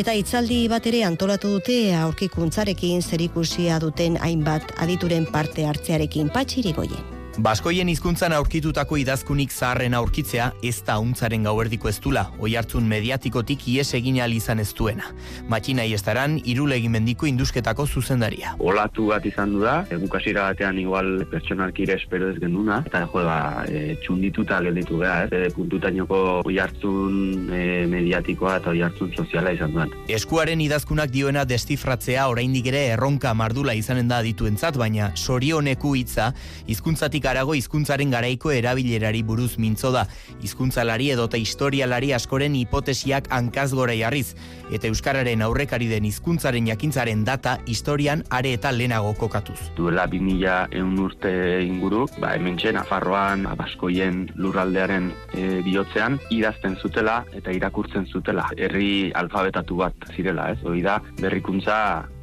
Eta 0.00 0.16
itzaldi 0.16 0.64
bat 0.72 0.88
ere 0.88 1.04
antolatu 1.04 1.52
dute 1.58 1.80
aurkikuntzarekin 2.00 3.04
zerikusia 3.04 3.76
duten 3.78 4.16
hainbat 4.16 4.72
adituren 4.80 5.28
parte 5.28 5.68
hartzearekin 5.68 6.32
patxirigoien. 6.32 7.19
Baskoien 7.40 7.88
hizkuntzan 7.88 8.34
aurkitutako 8.36 8.98
idazkunik 9.00 9.52
zaharren 9.54 9.94
aurkitzea 9.96 10.50
ez 10.66 10.82
da 10.84 10.98
untzaren 11.00 11.46
gauerdiko 11.46 11.88
ez 11.88 11.94
dula, 12.04 12.26
oi 12.36 12.50
hartzun 12.58 12.84
mediatikotik 12.84 13.62
ies 13.72 13.94
egin 13.96 14.18
izan 14.20 14.58
ez 14.60 14.74
duena. 14.76 15.06
Matxina 15.48 15.86
iestaran, 15.88 16.36
irulegi 16.44 16.90
mendiko 16.92 17.24
indusketako 17.24 17.86
zuzendaria. 17.86 18.52
Olatu 18.58 19.06
bat 19.06 19.24
izan 19.24 19.54
du 19.54 19.62
da, 19.62 19.86
egukasira 19.90 20.50
batean 20.50 20.78
igual 20.78 21.24
pertsonalkire 21.30 21.94
espero 21.94 22.28
ez 22.28 22.38
genduna, 22.38 22.82
eta 22.86 23.06
jo, 23.06 23.24
ba, 23.24 23.64
e, 23.64 23.96
txundituta 24.04 24.60
gelditu 24.60 24.98
beha, 24.98 25.24
ez, 25.24 25.32
e, 25.32 25.50
puntutainoko 25.56 26.42
oi 26.44 26.58
hartzun 26.58 27.48
e, 27.48 27.86
mediatikoa 27.86 28.58
eta 28.60 28.74
oi 28.74 28.82
hartzun 28.82 29.14
soziala 29.16 29.54
izan 29.56 29.72
duen. 29.72 29.96
Eskuaren 30.08 30.60
idazkunak 30.60 31.08
dioena 31.08 31.46
destifratzea 31.48 32.28
oraindik 32.28 32.68
ere 32.68 32.84
erronka 32.98 33.32
mardula 33.32 33.72
izanen 33.72 34.12
da 34.12 34.20
dituentzat, 34.20 34.76
baina 34.76 35.12
sorioneku 35.16 35.96
hitza 35.96 36.34
hizkuntzatik 36.68 37.29
arago 37.30 37.54
hizkuntzaren 37.54 38.10
garaiko 38.10 38.50
erabilerari 38.52 39.22
buruz 39.26 39.56
mintzo 39.58 39.92
da. 39.94 40.06
Hizkuntzalari 40.42 41.10
edota 41.14 41.38
historialari 41.40 42.12
askoren 42.16 42.56
hipotesiak 42.58 43.30
hankaz 43.30 43.70
gora 43.74 43.94
jarriz 43.96 44.34
eta 44.70 44.88
euskararen 44.90 45.42
aurrekari 45.42 45.88
den 45.90 46.06
hizkuntzaren 46.06 46.68
jakintzaren 46.70 47.24
data 47.24 47.56
historian 47.66 48.24
are 48.30 48.52
eta 48.54 48.72
lehenago 48.72 49.14
kokatuz. 49.18 49.58
Duela 49.76 50.06
2000 50.10 51.00
urte 51.00 51.32
inguru, 51.64 52.06
ba 52.20 52.34
hementxe 52.36 52.72
Nafarroan, 52.76 53.46
ba, 53.48 53.56
Baskoien 53.60 54.26
lurraldearen 54.36 55.10
e, 55.34 55.60
bihotzean 55.66 56.18
idazten 56.30 56.76
zutela 56.76 57.20
eta 57.36 57.54
irakurtzen 57.54 58.06
zutela. 58.06 58.48
Herri 58.56 59.10
alfabetatu 59.14 59.80
bat 59.82 60.10
zirela, 60.14 60.50
ez? 60.54 60.60
Hori 60.64 60.84
da 60.86 61.00
berrikuntza 61.20 61.80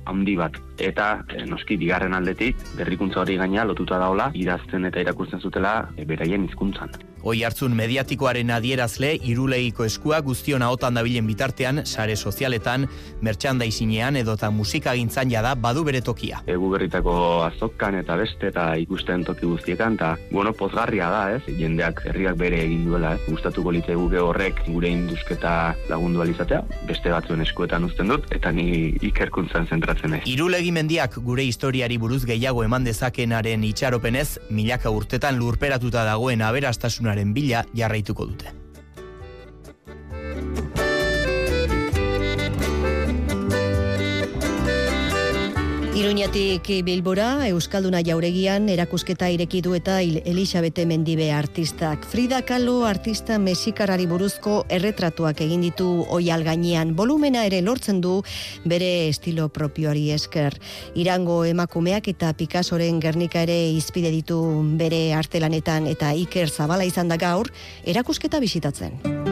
handi 0.08 0.38
bat. 0.40 0.67
Eta 0.78 1.24
e, 1.34 1.44
noski 1.50 1.78
bigarren 1.78 2.14
aldetik 2.14 2.62
berrikuntza 2.78 3.22
hori 3.22 3.38
gaina 3.38 3.66
lotuta 3.66 4.00
daola 4.02 4.32
idazten 4.34 4.86
eta 4.90 5.04
irakurtzen 5.04 5.42
zutela 5.42 5.90
e, 5.98 6.06
beraien 6.06 6.46
hizkuntzan. 6.48 6.94
Oi 7.28 7.42
hartzun 7.44 7.74
mediatikoaren 7.76 8.52
adierazle 8.54 9.10
irulegiko 9.26 9.84
eskua 9.84 10.20
guztion 10.24 10.62
ahotan 10.62 10.96
dabilen 10.96 11.26
bitartean 11.28 11.82
sare 11.84 12.16
sozialetan, 12.16 12.86
merchandisinean 13.26 14.16
edota 14.20 14.52
musika 14.54 14.94
gintzan 14.96 15.32
jada 15.34 15.56
badu 15.58 15.84
bere 15.84 16.00
tokia. 16.06 16.44
Egu 16.48 16.70
berritako 16.72 17.16
azokan 17.44 17.98
eta 18.00 18.16
beste 18.22 18.52
eta 18.52 18.68
ikusten 18.80 19.26
toki 19.28 19.50
guztietan 19.50 19.98
eta 19.98 20.14
bueno, 20.32 20.54
pozgarria 20.54 21.10
da, 21.10 21.24
ez? 21.36 21.42
Jendeak 21.58 22.04
herriak 22.06 22.38
bere 22.38 22.62
egin 22.68 22.86
duela, 22.88 23.16
ez? 23.18 23.26
Gustatuko 23.28 23.74
litze 23.76 23.98
guke 23.98 24.22
horrek 24.22 24.62
gure 24.70 24.94
indusketa 24.94 25.74
lagundu 25.90 26.22
alizatea, 26.22 26.62
beste 26.88 27.12
batzuen 27.12 27.42
eskuetan 27.44 27.90
uzten 27.90 28.14
dut 28.14 28.30
eta 28.38 28.54
ni 28.54 28.94
ikerkuntzan 29.10 29.68
zentratzen 29.68 30.20
ez. 30.20 30.22
Irulegi 30.30 30.67
mendiak 30.72 31.18
gure 31.24 31.44
historiari 31.44 31.98
buruz 31.98 32.24
gehiago 32.26 32.64
eman 32.64 32.84
dezakenaren 32.88 33.64
itxaropenez, 33.64 34.40
milaka 34.50 34.90
urtetan 34.94 35.40
lurperatuta 35.40 36.04
dagoen 36.08 36.42
aberastasunaren 36.42 37.34
bila 37.34 37.66
jarraituko 37.76 38.26
dute. 38.26 38.67
Iruñatik 45.98 46.68
Bilbora, 46.86 47.48
Euskalduna 47.48 48.04
jauregian, 48.06 48.68
erakusketa 48.70 49.32
ireki 49.34 49.64
du 49.66 49.72
eta 49.74 49.96
Elisabete 50.06 50.86
Mendibe 50.86 51.32
artistak. 51.34 52.04
Frida 52.06 52.44
Kahlo 52.46 52.84
artista 52.86 53.40
mexikarari 53.42 54.06
buruzko 54.06 54.60
erretratuak 54.70 55.42
egin 55.42 55.64
ditu 55.66 56.06
oial 56.14 56.44
gainean. 56.46 56.94
Volumena 56.96 57.48
ere 57.50 57.64
lortzen 57.66 57.98
du 58.00 58.20
bere 58.64 59.08
estilo 59.10 59.50
propioari 59.50 60.12
esker. 60.14 60.60
Irango 60.94 61.40
emakumeak 61.50 62.12
eta 62.14 62.30
Picassoren 62.38 63.02
Gernika 63.02 63.42
ere 63.48 63.58
izpide 63.72 64.14
ditu 64.14 64.38
bere 64.78 65.16
artelanetan 65.18 65.90
eta 65.90 66.14
Iker 66.14 66.54
Zabala 66.54 66.86
izan 66.86 67.10
da 67.10 67.18
gaur, 67.18 67.50
erakusketa 67.90 68.38
bisitatzen. 68.38 69.27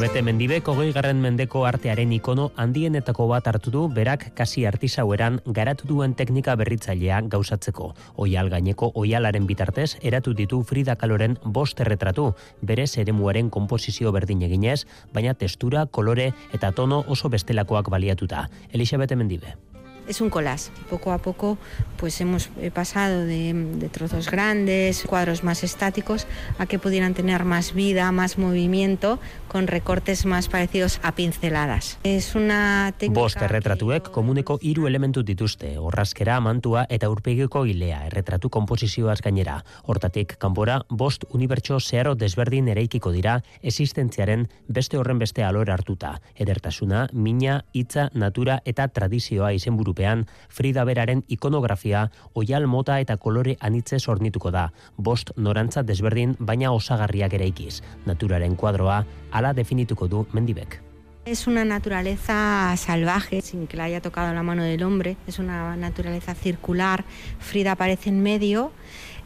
Elisabete 0.00 0.22
Mendibek 0.24 0.68
hogei 0.72 0.94
garren 0.96 1.18
mendeko 1.20 1.66
artearen 1.68 2.14
ikono 2.16 2.46
handienetako 2.62 3.26
bat 3.28 3.50
hartu 3.50 3.72
du 3.74 3.82
berak 3.92 4.22
kasi 4.38 4.64
artisaueran 4.64 5.36
garatu 5.58 5.90
duen 5.90 6.14
teknika 6.16 6.54
berritzailea 6.56 7.20
gauzatzeko. 7.34 7.90
Oial 8.16 8.48
gaineko 8.48 8.88
oialaren 8.96 9.44
bitartez 9.44 9.98
eratu 10.00 10.32
ditu 10.32 10.62
Frida 10.64 10.96
Kaloren 10.96 11.36
bost 11.44 11.84
erretratu, 11.84 12.30
bere 12.62 12.86
eremuaren 12.96 13.50
konposizio 13.50 14.10
berdin 14.10 14.40
eginez, 14.40 14.86
baina 15.12 15.34
testura, 15.34 15.84
kolore 15.84 16.32
eta 16.54 16.72
tono 16.72 17.04
oso 17.06 17.28
bestelakoak 17.28 17.90
baliatuta. 17.90 18.48
Elisabete 18.72 19.16
Mendibe. 19.16 19.69
Es 20.10 20.20
un 20.20 20.28
collage. 20.28 20.70
Poco 20.90 21.12
a 21.12 21.18
poco 21.18 21.56
pues 21.96 22.20
hemos 22.20 22.50
eh, 22.60 22.70
pasado 22.70 23.24
de, 23.24 23.52
de, 23.54 23.88
trozos 23.88 24.30
grandes, 24.30 25.04
cuadros 25.04 25.44
más 25.44 25.62
estáticos, 25.62 26.26
a 26.58 26.66
que 26.66 26.78
pudieran 26.78 27.14
tener 27.14 27.44
más 27.44 27.74
vida, 27.74 28.10
más 28.10 28.38
movimiento, 28.38 29.18
con 29.48 29.66
recortes 29.66 30.26
más 30.26 30.48
parecidos 30.48 30.98
a 31.02 31.14
pinceladas. 31.14 31.98
Es 32.02 32.34
una 32.34 32.92
técnica... 32.96 33.20
Bost 33.20 33.42
erretratuek 33.42 34.08
komuneko 34.10 34.58
hiru 34.62 34.86
elementu 34.88 35.22
dituzte, 35.22 35.76
orrazkera, 35.78 36.40
mantua 36.40 36.86
eta 36.88 37.10
urpegiko 37.10 37.66
ilea, 37.66 38.06
erretratu 38.08 38.50
komposizioaz 38.50 39.20
gainera. 39.20 39.60
Hortatik, 39.84 40.38
kanpora, 40.40 40.80
bost 40.88 41.28
unibertso 41.30 41.78
zeharo 41.80 42.14
desberdin 42.14 42.72
ereikiko 42.72 43.12
dira 43.12 43.42
existentziaren 43.62 44.48
beste 44.68 44.98
horren 44.98 45.20
beste 45.20 45.44
alor 45.44 45.70
hartuta. 45.70 46.16
Edertasuna, 46.34 47.08
mina, 47.12 47.64
hitza, 47.74 48.08
natura 48.14 48.62
eta 48.64 48.88
tradizioa 48.88 49.52
izenburupean 50.00 50.26
Frida 50.48 50.84
Beraren 50.84 51.24
ikonografia 51.28 52.10
oial 52.34 52.66
mota 52.66 52.98
eta 53.00 53.16
kolore 53.16 53.56
anitze 53.60 53.98
sornituko 53.98 54.50
da. 54.50 54.72
Bost 54.96 55.32
norantza 55.36 55.82
desberdin 55.82 56.36
baina 56.38 56.72
osagarriak 56.72 57.32
eraikiz. 57.34 57.82
Naturaren 58.06 58.56
kuadroa 58.56 59.04
ala 59.32 59.52
definituko 59.52 60.08
du 60.08 60.26
mendibek. 60.32 60.80
Es 61.26 61.46
una 61.46 61.64
naturaleza 61.64 62.74
salvaje, 62.78 63.42
sin 63.42 63.66
que 63.66 63.76
la 63.76 63.84
haya 63.84 64.00
tocado 64.00 64.32
la 64.32 64.42
mano 64.42 64.64
del 64.64 64.82
hombre. 64.82 65.16
Es 65.26 65.38
una 65.38 65.76
naturaleza 65.76 66.34
circular. 66.34 67.04
Frida 67.38 67.72
aparece 67.72 68.08
en 68.08 68.22
medio 68.22 68.72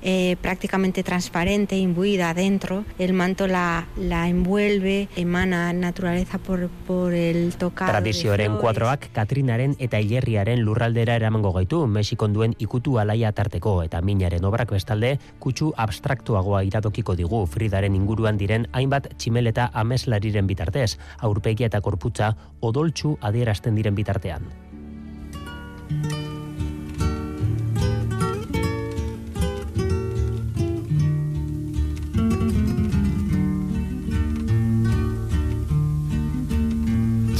eh, 0.05 0.37
prácticamente 0.41 1.03
transparente, 1.03 1.77
imbuida 1.77 2.31
adentro. 2.31 2.85
El 2.99 3.15
manto 3.15 3.49
la, 3.49 3.89
la 3.97 4.29
envuelve, 4.29 5.09
emana 5.17 5.73
naturaleza 5.73 6.39
por, 6.39 6.69
por 6.87 7.15
el 7.15 7.55
tocado. 7.57 7.91
Tradizioaren 7.91 8.57
kuadroak 8.59 9.09
Katrinaren 9.13 9.75
eta 9.79 9.99
Ilerriaren 10.01 10.61
lurraldera 10.61 11.17
eramango 11.17 11.53
gaitu, 11.53 11.87
Mexikon 11.87 12.33
duen 12.37 12.55
ikutu 12.59 12.99
alaia 13.01 13.33
tarteko 13.33 13.81
eta 13.83 14.03
minaren 14.03 14.45
obrak 14.45 14.71
bestalde, 14.71 15.19
kutsu 15.41 15.73
abstraktuagoa 15.77 16.63
iradokiko 16.69 17.17
digu 17.17 17.45
Fridaren 17.47 17.97
inguruan 17.97 18.39
diren 18.39 18.69
hainbat 18.73 19.09
tximeleta 19.17 19.71
ameslariren 19.73 20.47
bitartez, 20.47 20.99
aurpegia 21.19 21.73
eta 21.73 21.81
korputza 21.81 22.35
odoltsu 22.61 23.17
adierazten 23.23 23.75
diren 23.75 23.97
bitartean. 23.97 24.53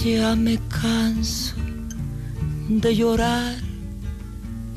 Ya 0.05 0.37
me 0.37 0.59
canso 0.69 1.55
de 2.69 2.95
llorar 2.95 3.64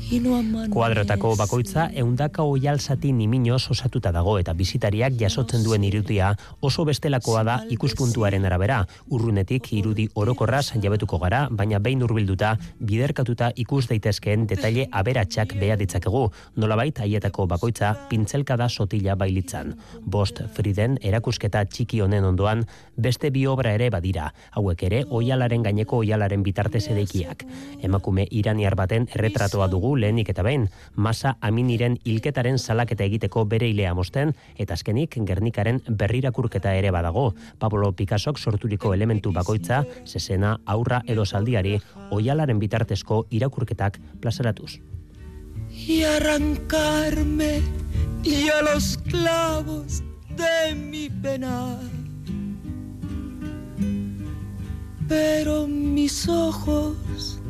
Kuadrotako 0.08 1.34
bakoitza 1.36 1.82
eundaka 2.00 2.40
oial 2.48 2.78
zati 2.80 3.10
niminoz 3.12 3.66
osatuta 3.74 4.08
dago 4.08 4.38
eta 4.40 4.54
bizitariak 4.56 5.18
jasotzen 5.20 5.66
duen 5.66 5.82
irudia 5.84 6.30
oso 6.64 6.86
bestelakoa 6.88 7.42
da 7.44 7.56
ikuspuntuaren 7.68 8.46
arabera. 8.48 8.78
Urrunetik 9.12 9.68
irudi 9.76 10.06
orokorraz 10.14 10.72
jabetuko 10.80 11.18
gara, 11.20 11.42
baina 11.50 11.76
behin 11.78 12.06
urbilduta 12.06 12.54
biderkatuta 12.80 13.50
ikus 13.56 13.82
daitezkeen 13.90 14.46
detaile 14.48 14.86
aberatsak 14.90 15.52
beha 15.60 15.76
ditzakegu. 15.76 16.24
Nolabait 16.56 17.02
haietako 17.04 17.46
bakoitza 17.46 17.92
pintzelka 18.08 18.56
da 18.56 18.70
sotila 18.70 19.14
bailitzan. 19.14 19.74
Bost 20.06 20.40
Friden 20.56 20.96
erakusketa 21.02 21.66
txiki 21.66 22.00
honen 22.00 22.24
ondoan 22.24 22.64
beste 22.96 23.28
bi 23.30 23.44
obra 23.46 23.76
ere 23.76 23.90
badira. 23.90 24.32
Hauek 24.56 24.88
ere 24.88 25.04
oialaren 25.10 25.68
gaineko 25.68 26.00
oialaren 26.00 26.42
bitartez 26.48 26.86
edeikiak. 26.88 27.44
Emakume 27.82 28.24
iraniar 28.30 28.74
baten 28.74 29.04
erretratoa 29.12 29.68
dugu 29.68 29.97
lehenik 29.98 30.28
eta 30.32 30.42
behin, 30.46 30.68
masa 30.94 31.36
aminiren 31.40 31.98
hilketaren 32.04 32.58
salaketa 32.58 33.04
egiteko 33.04 33.44
bere 33.44 33.68
ilea 33.68 33.94
mosten, 33.94 34.34
eta 34.56 34.74
azkenik 34.74 35.18
Gernikaren 35.26 35.80
berrirakurketa 35.88 36.74
ere 36.74 36.90
badago. 36.90 37.34
Pablo 37.58 37.92
Picassok 37.92 38.38
sorturiko 38.38 38.94
elementu 38.94 39.32
bakoitza, 39.32 39.84
sesena, 40.04 40.58
aurra 40.66 41.02
edo 41.06 41.24
saldiari, 41.24 41.78
oialaren 42.10 42.58
bitartezko 42.58 43.26
irakurketak 43.30 43.98
plazaratuz. 44.20 44.78
Y 45.70 46.02
arrancarme 46.02 47.60
y 48.24 48.48
a 48.48 48.62
los 48.62 48.98
clavos 48.98 50.02
de 50.30 50.74
mi 50.74 51.10
pena. 51.10 51.78
Pero 55.08 55.66
mis 55.66 56.28
ojos 56.28 57.40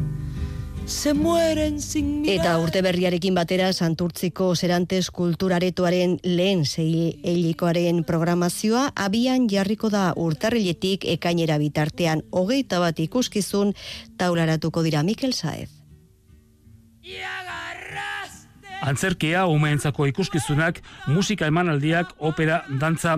se 0.89 1.13
mueren 1.15 1.81
sin 1.81 2.23
mirar. 2.23 2.35
Eta 2.41 2.59
urte 2.59 2.81
berriarekin 2.83 3.35
batera 3.37 3.73
Santurtziko 3.73 4.55
Serantes 4.57 5.11
kulturaretoaren 5.11 6.17
lehen 6.25 6.65
zei 6.65 7.21
helikoaren 7.23 8.05
programazioa 8.09 8.89
abian 8.97 9.49
jarriko 9.53 9.91
da 9.93 10.13
urtarriletik 10.17 11.05
ekainera 11.05 11.59
bitartean 11.61 12.25
hogeita 12.31 12.81
bat 12.81 13.01
ikuskizun 13.05 13.75
taularatuko 14.17 14.83
dira 14.83 15.03
Mikel 15.03 15.35
Saez. 15.35 15.69
Antzerkia, 18.79 19.47
umeentzako 19.51 20.07
ikuskizunak, 20.07 20.79
musika 21.11 21.49
emanaldiak, 21.51 22.13
opera, 22.23 22.61
dantza, 22.79 23.17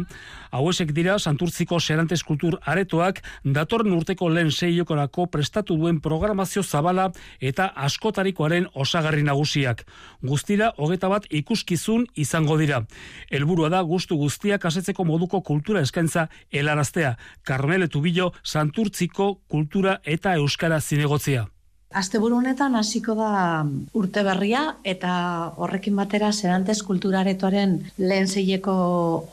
hauesek 0.57 0.95
dira 0.97 1.19
Santurtziko 1.19 1.79
Serantes 1.81 2.23
Kultur 2.25 2.57
aretoak 2.65 3.21
datorren 3.45 3.93
urteko 3.93 4.31
lehen 4.33 4.51
seiokorako 4.51 5.27
prestatu 5.31 5.77
duen 5.77 6.01
programazio 6.01 6.63
zabala 6.63 7.11
eta 7.41 7.69
askotarikoaren 7.77 8.71
osagarri 8.73 9.23
nagusiak. 9.29 9.85
Guztira, 10.25 10.73
hogeta 10.79 11.13
bat 11.13 11.29
ikuskizun 11.29 12.09
izango 12.17 12.57
dira. 12.57 12.83
Helburua 13.31 13.69
da 13.69 13.85
guztu 13.85 14.17
guztiak 14.17 14.65
asetzeko 14.65 15.05
moduko 15.05 15.43
kultura 15.45 15.85
eskaintza 15.85 16.29
helaraztea. 16.51 17.17
Carmele 17.45 17.89
Tubillo, 17.89 18.33
Santurtziko 18.43 19.35
Kultura 19.47 20.01
eta 20.05 20.35
Euskara 20.41 20.81
zinegotzia. 20.81 21.49
Asteburu 21.91 22.37
honetan 22.39 22.77
hasiko 22.79 23.17
da 23.19 23.65
urte 23.99 24.23
berria 24.23 24.61
eta 24.87 25.13
horrekin 25.59 25.97
batera 25.99 26.29
Serantes 26.31 26.85
Kulturaretoaren 26.87 27.73
lehen 27.99 28.29
zeileko 28.31 28.75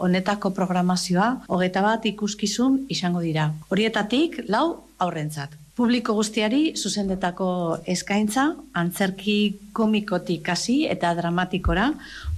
honetako 0.01 0.49
programazioa 0.57 1.27
hogeta 1.53 1.83
bat 1.85 2.07
ikuskizun 2.09 2.79
izango 2.89 3.21
dira. 3.21 3.51
Horietatik 3.69 4.39
lau 4.49 4.65
aurrentzat. 4.97 5.53
Publiko 5.77 6.15
guztiari 6.17 6.71
zuzendetako 6.73 7.47
eskaintza, 7.85 8.47
antzerki 8.73 9.37
komikotik 9.77 10.49
hasi 10.49 10.79
eta 10.89 11.13
dramatikora, 11.13 11.91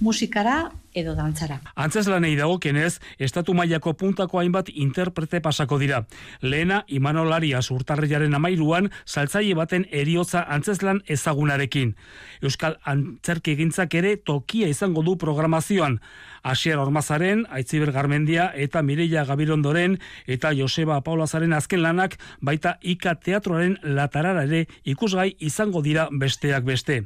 musikara 0.04 0.66
edo 0.94 1.14
dantzara. 1.14 1.60
Antzez 1.74 2.06
lanei 2.08 2.34
dago 2.36 2.58
kenez, 2.58 2.98
estatu 3.18 3.54
mailako 3.54 3.94
puntako 3.94 4.40
hainbat 4.40 4.70
interprete 4.74 5.40
pasako 5.40 5.78
dira. 5.78 6.04
Lehena, 6.42 6.84
Imanolari 6.88 7.52
azurtarriaren 7.54 8.34
amairuan, 8.34 8.90
saltzaile 9.06 9.54
baten 9.54 9.86
eriotza 9.90 10.44
antzeslan 10.48 11.02
ezagunarekin. 11.06 11.94
Euskal 12.42 12.78
antzerki 12.84 13.54
egintzak 13.56 13.94
ere 13.94 14.16
tokia 14.16 14.68
izango 14.68 15.02
du 15.06 15.16
programazioan. 15.16 16.00
Asier 16.42 16.78
Ormazaren, 16.80 17.44
Aitziber 17.50 17.92
Garmendia 17.92 18.50
eta 18.56 18.82
Mireia 18.82 19.26
Gabirondoren 19.28 19.98
eta 20.26 20.54
Joseba 20.56 21.00
Paulazaren 21.04 21.52
azken 21.52 21.82
lanak 21.82 22.16
baita 22.40 22.78
Ika 22.80 23.14
Teatroaren 23.20 23.76
latarara 23.82 24.46
ere 24.48 24.64
ikusgai 24.88 25.34
izango 25.38 25.82
dira 25.84 26.08
besteak 26.10 26.64
beste. 26.64 27.02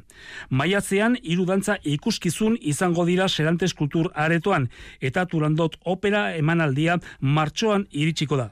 Maiatzean 0.49 1.17
hiru 1.21 1.45
dantza 1.45 1.77
ikuskizun 1.83 2.57
izango 2.61 3.05
dira 3.05 3.27
Serantes 3.27 3.74
Kultur 3.75 4.11
Aretoan 4.15 4.69
eta 5.01 5.25
Turandot 5.25 5.77
Opera 5.85 6.27
emanaldia 6.35 6.99
martxoan 7.21 7.87
iritsiko 7.91 8.39
da. 8.39 8.49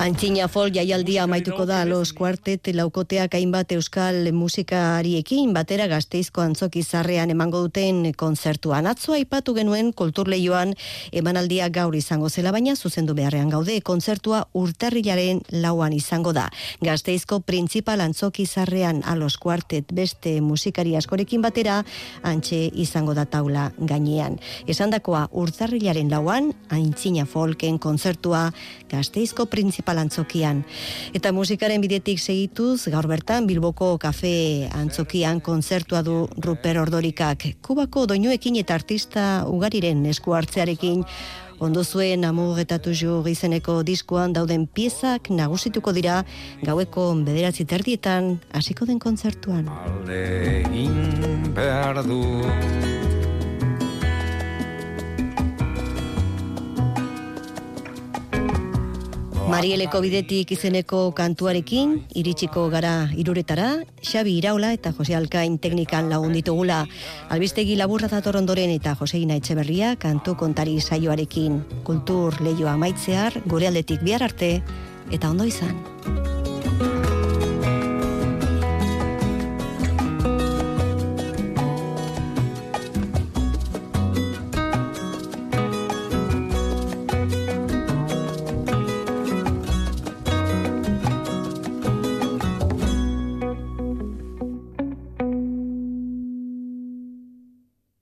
Antzina 0.00 0.46
fol 0.48 0.70
jaialdia 0.72 1.26
amaituko 1.26 1.66
da 1.68 1.82
los 1.84 2.14
kuartet 2.16 2.70
laukoteak 2.72 3.34
hainbat 3.36 3.74
euskal 3.76 4.30
musikariekin 4.32 5.50
batera 5.52 5.84
gazteizko 5.92 6.40
antzoki 6.40 6.80
zarrean 6.80 7.28
emango 7.34 7.60
duten 7.66 8.14
konzertuan. 8.16 8.88
Atzo 8.88 9.12
aipatu 9.12 9.52
genuen 9.58 9.90
kulturleioan 9.92 10.72
emanaldia 11.12 11.68
gaur 11.68 11.98
izango 11.98 12.30
zela 12.30 12.48
baina 12.56 12.76
zuzendu 12.76 13.12
beharrean 13.18 13.52
gaude 13.52 13.76
konzertua 13.84 14.46
urtarrilaren 14.56 15.42
lauan 15.60 15.92
izango 15.92 16.32
da. 16.32 16.46
Gazteizko 16.80 17.42
printzipal 17.44 18.00
antzoki 18.00 18.46
zarrean 18.46 19.02
a 19.04 19.18
los 19.20 19.36
kuartet 19.36 19.92
beste 19.92 20.38
musikari 20.40 20.96
askorekin 20.96 21.44
batera 21.44 21.82
antxe 22.22 22.62
izango 22.72 23.12
da 23.12 23.26
taula 23.26 23.68
gainean. 23.76 24.40
Esandakoa 24.66 25.26
urtarrilaren 25.44 26.08
lauan 26.08 26.54
antzina 26.70 27.28
folken 27.28 27.76
konzertua 27.78 28.46
gazteizko 28.90 29.46
printzipal 29.50 29.98
antzokian. 30.02 30.64
Eta 31.14 31.32
musikaren 31.32 31.80
bidetik 31.80 32.20
segituz, 32.20 32.88
gaur 32.92 33.06
bertan 33.10 33.46
Bilboko 33.46 33.96
kafe 33.98 34.68
antzokian 34.76 35.40
kontzertua 35.40 36.02
du 36.02 36.26
Ruper 36.44 36.80
Ordorikak. 36.82 37.46
Kubako 37.62 38.06
doinuekin 38.10 38.58
eta 38.60 38.74
artista 38.74 39.28
ugariren 39.48 40.04
esku 40.10 40.34
hartzearekin 40.36 41.06
Ondo 41.60 41.82
zuen 41.84 42.24
amugetatu 42.24 42.94
jo 42.96 43.18
izeneko 43.28 43.82
diskuan 43.84 44.32
dauden 44.32 44.62
piezak 44.66 45.28
nagusituko 45.28 45.92
dira 45.92 46.22
gaueko 46.64 47.04
bederatzi 47.26 47.66
terdietan 47.68 48.30
hasiko 48.56 48.88
den 48.88 48.98
kontzertuan. 48.98 49.68
Alde 49.68 50.64
Marieleko 59.50 59.98
bidetik 59.98 60.52
izeneko 60.54 61.10
kantuarekin, 61.18 61.96
iritsiko 62.14 62.68
gara 62.70 63.08
iruretara, 63.18 63.82
Xabi 63.98 64.36
Iraula 64.38 64.70
eta 64.76 64.92
Jose 64.94 65.16
Alkain 65.18 65.58
teknikan 65.58 66.06
lagun 66.12 66.36
ditugula. 66.38 66.84
Albistegi 67.34 67.74
laburra 67.74 68.06
dator 68.12 68.38
ondoren 68.38 68.70
eta 68.70 68.94
Joseina 68.94 69.34
Etxeberria 69.42 69.96
kantu 69.98 70.36
kontari 70.38 70.78
saioarekin. 70.78 71.64
Kultur 71.82 72.38
lehioa 72.46 72.78
maitzear, 72.78 73.42
gure 73.50 73.66
aldetik 73.66 74.06
bihar 74.06 74.22
arte, 74.22 74.60
eta 75.10 75.34
ondo 75.34 75.50
izan. 75.50 75.74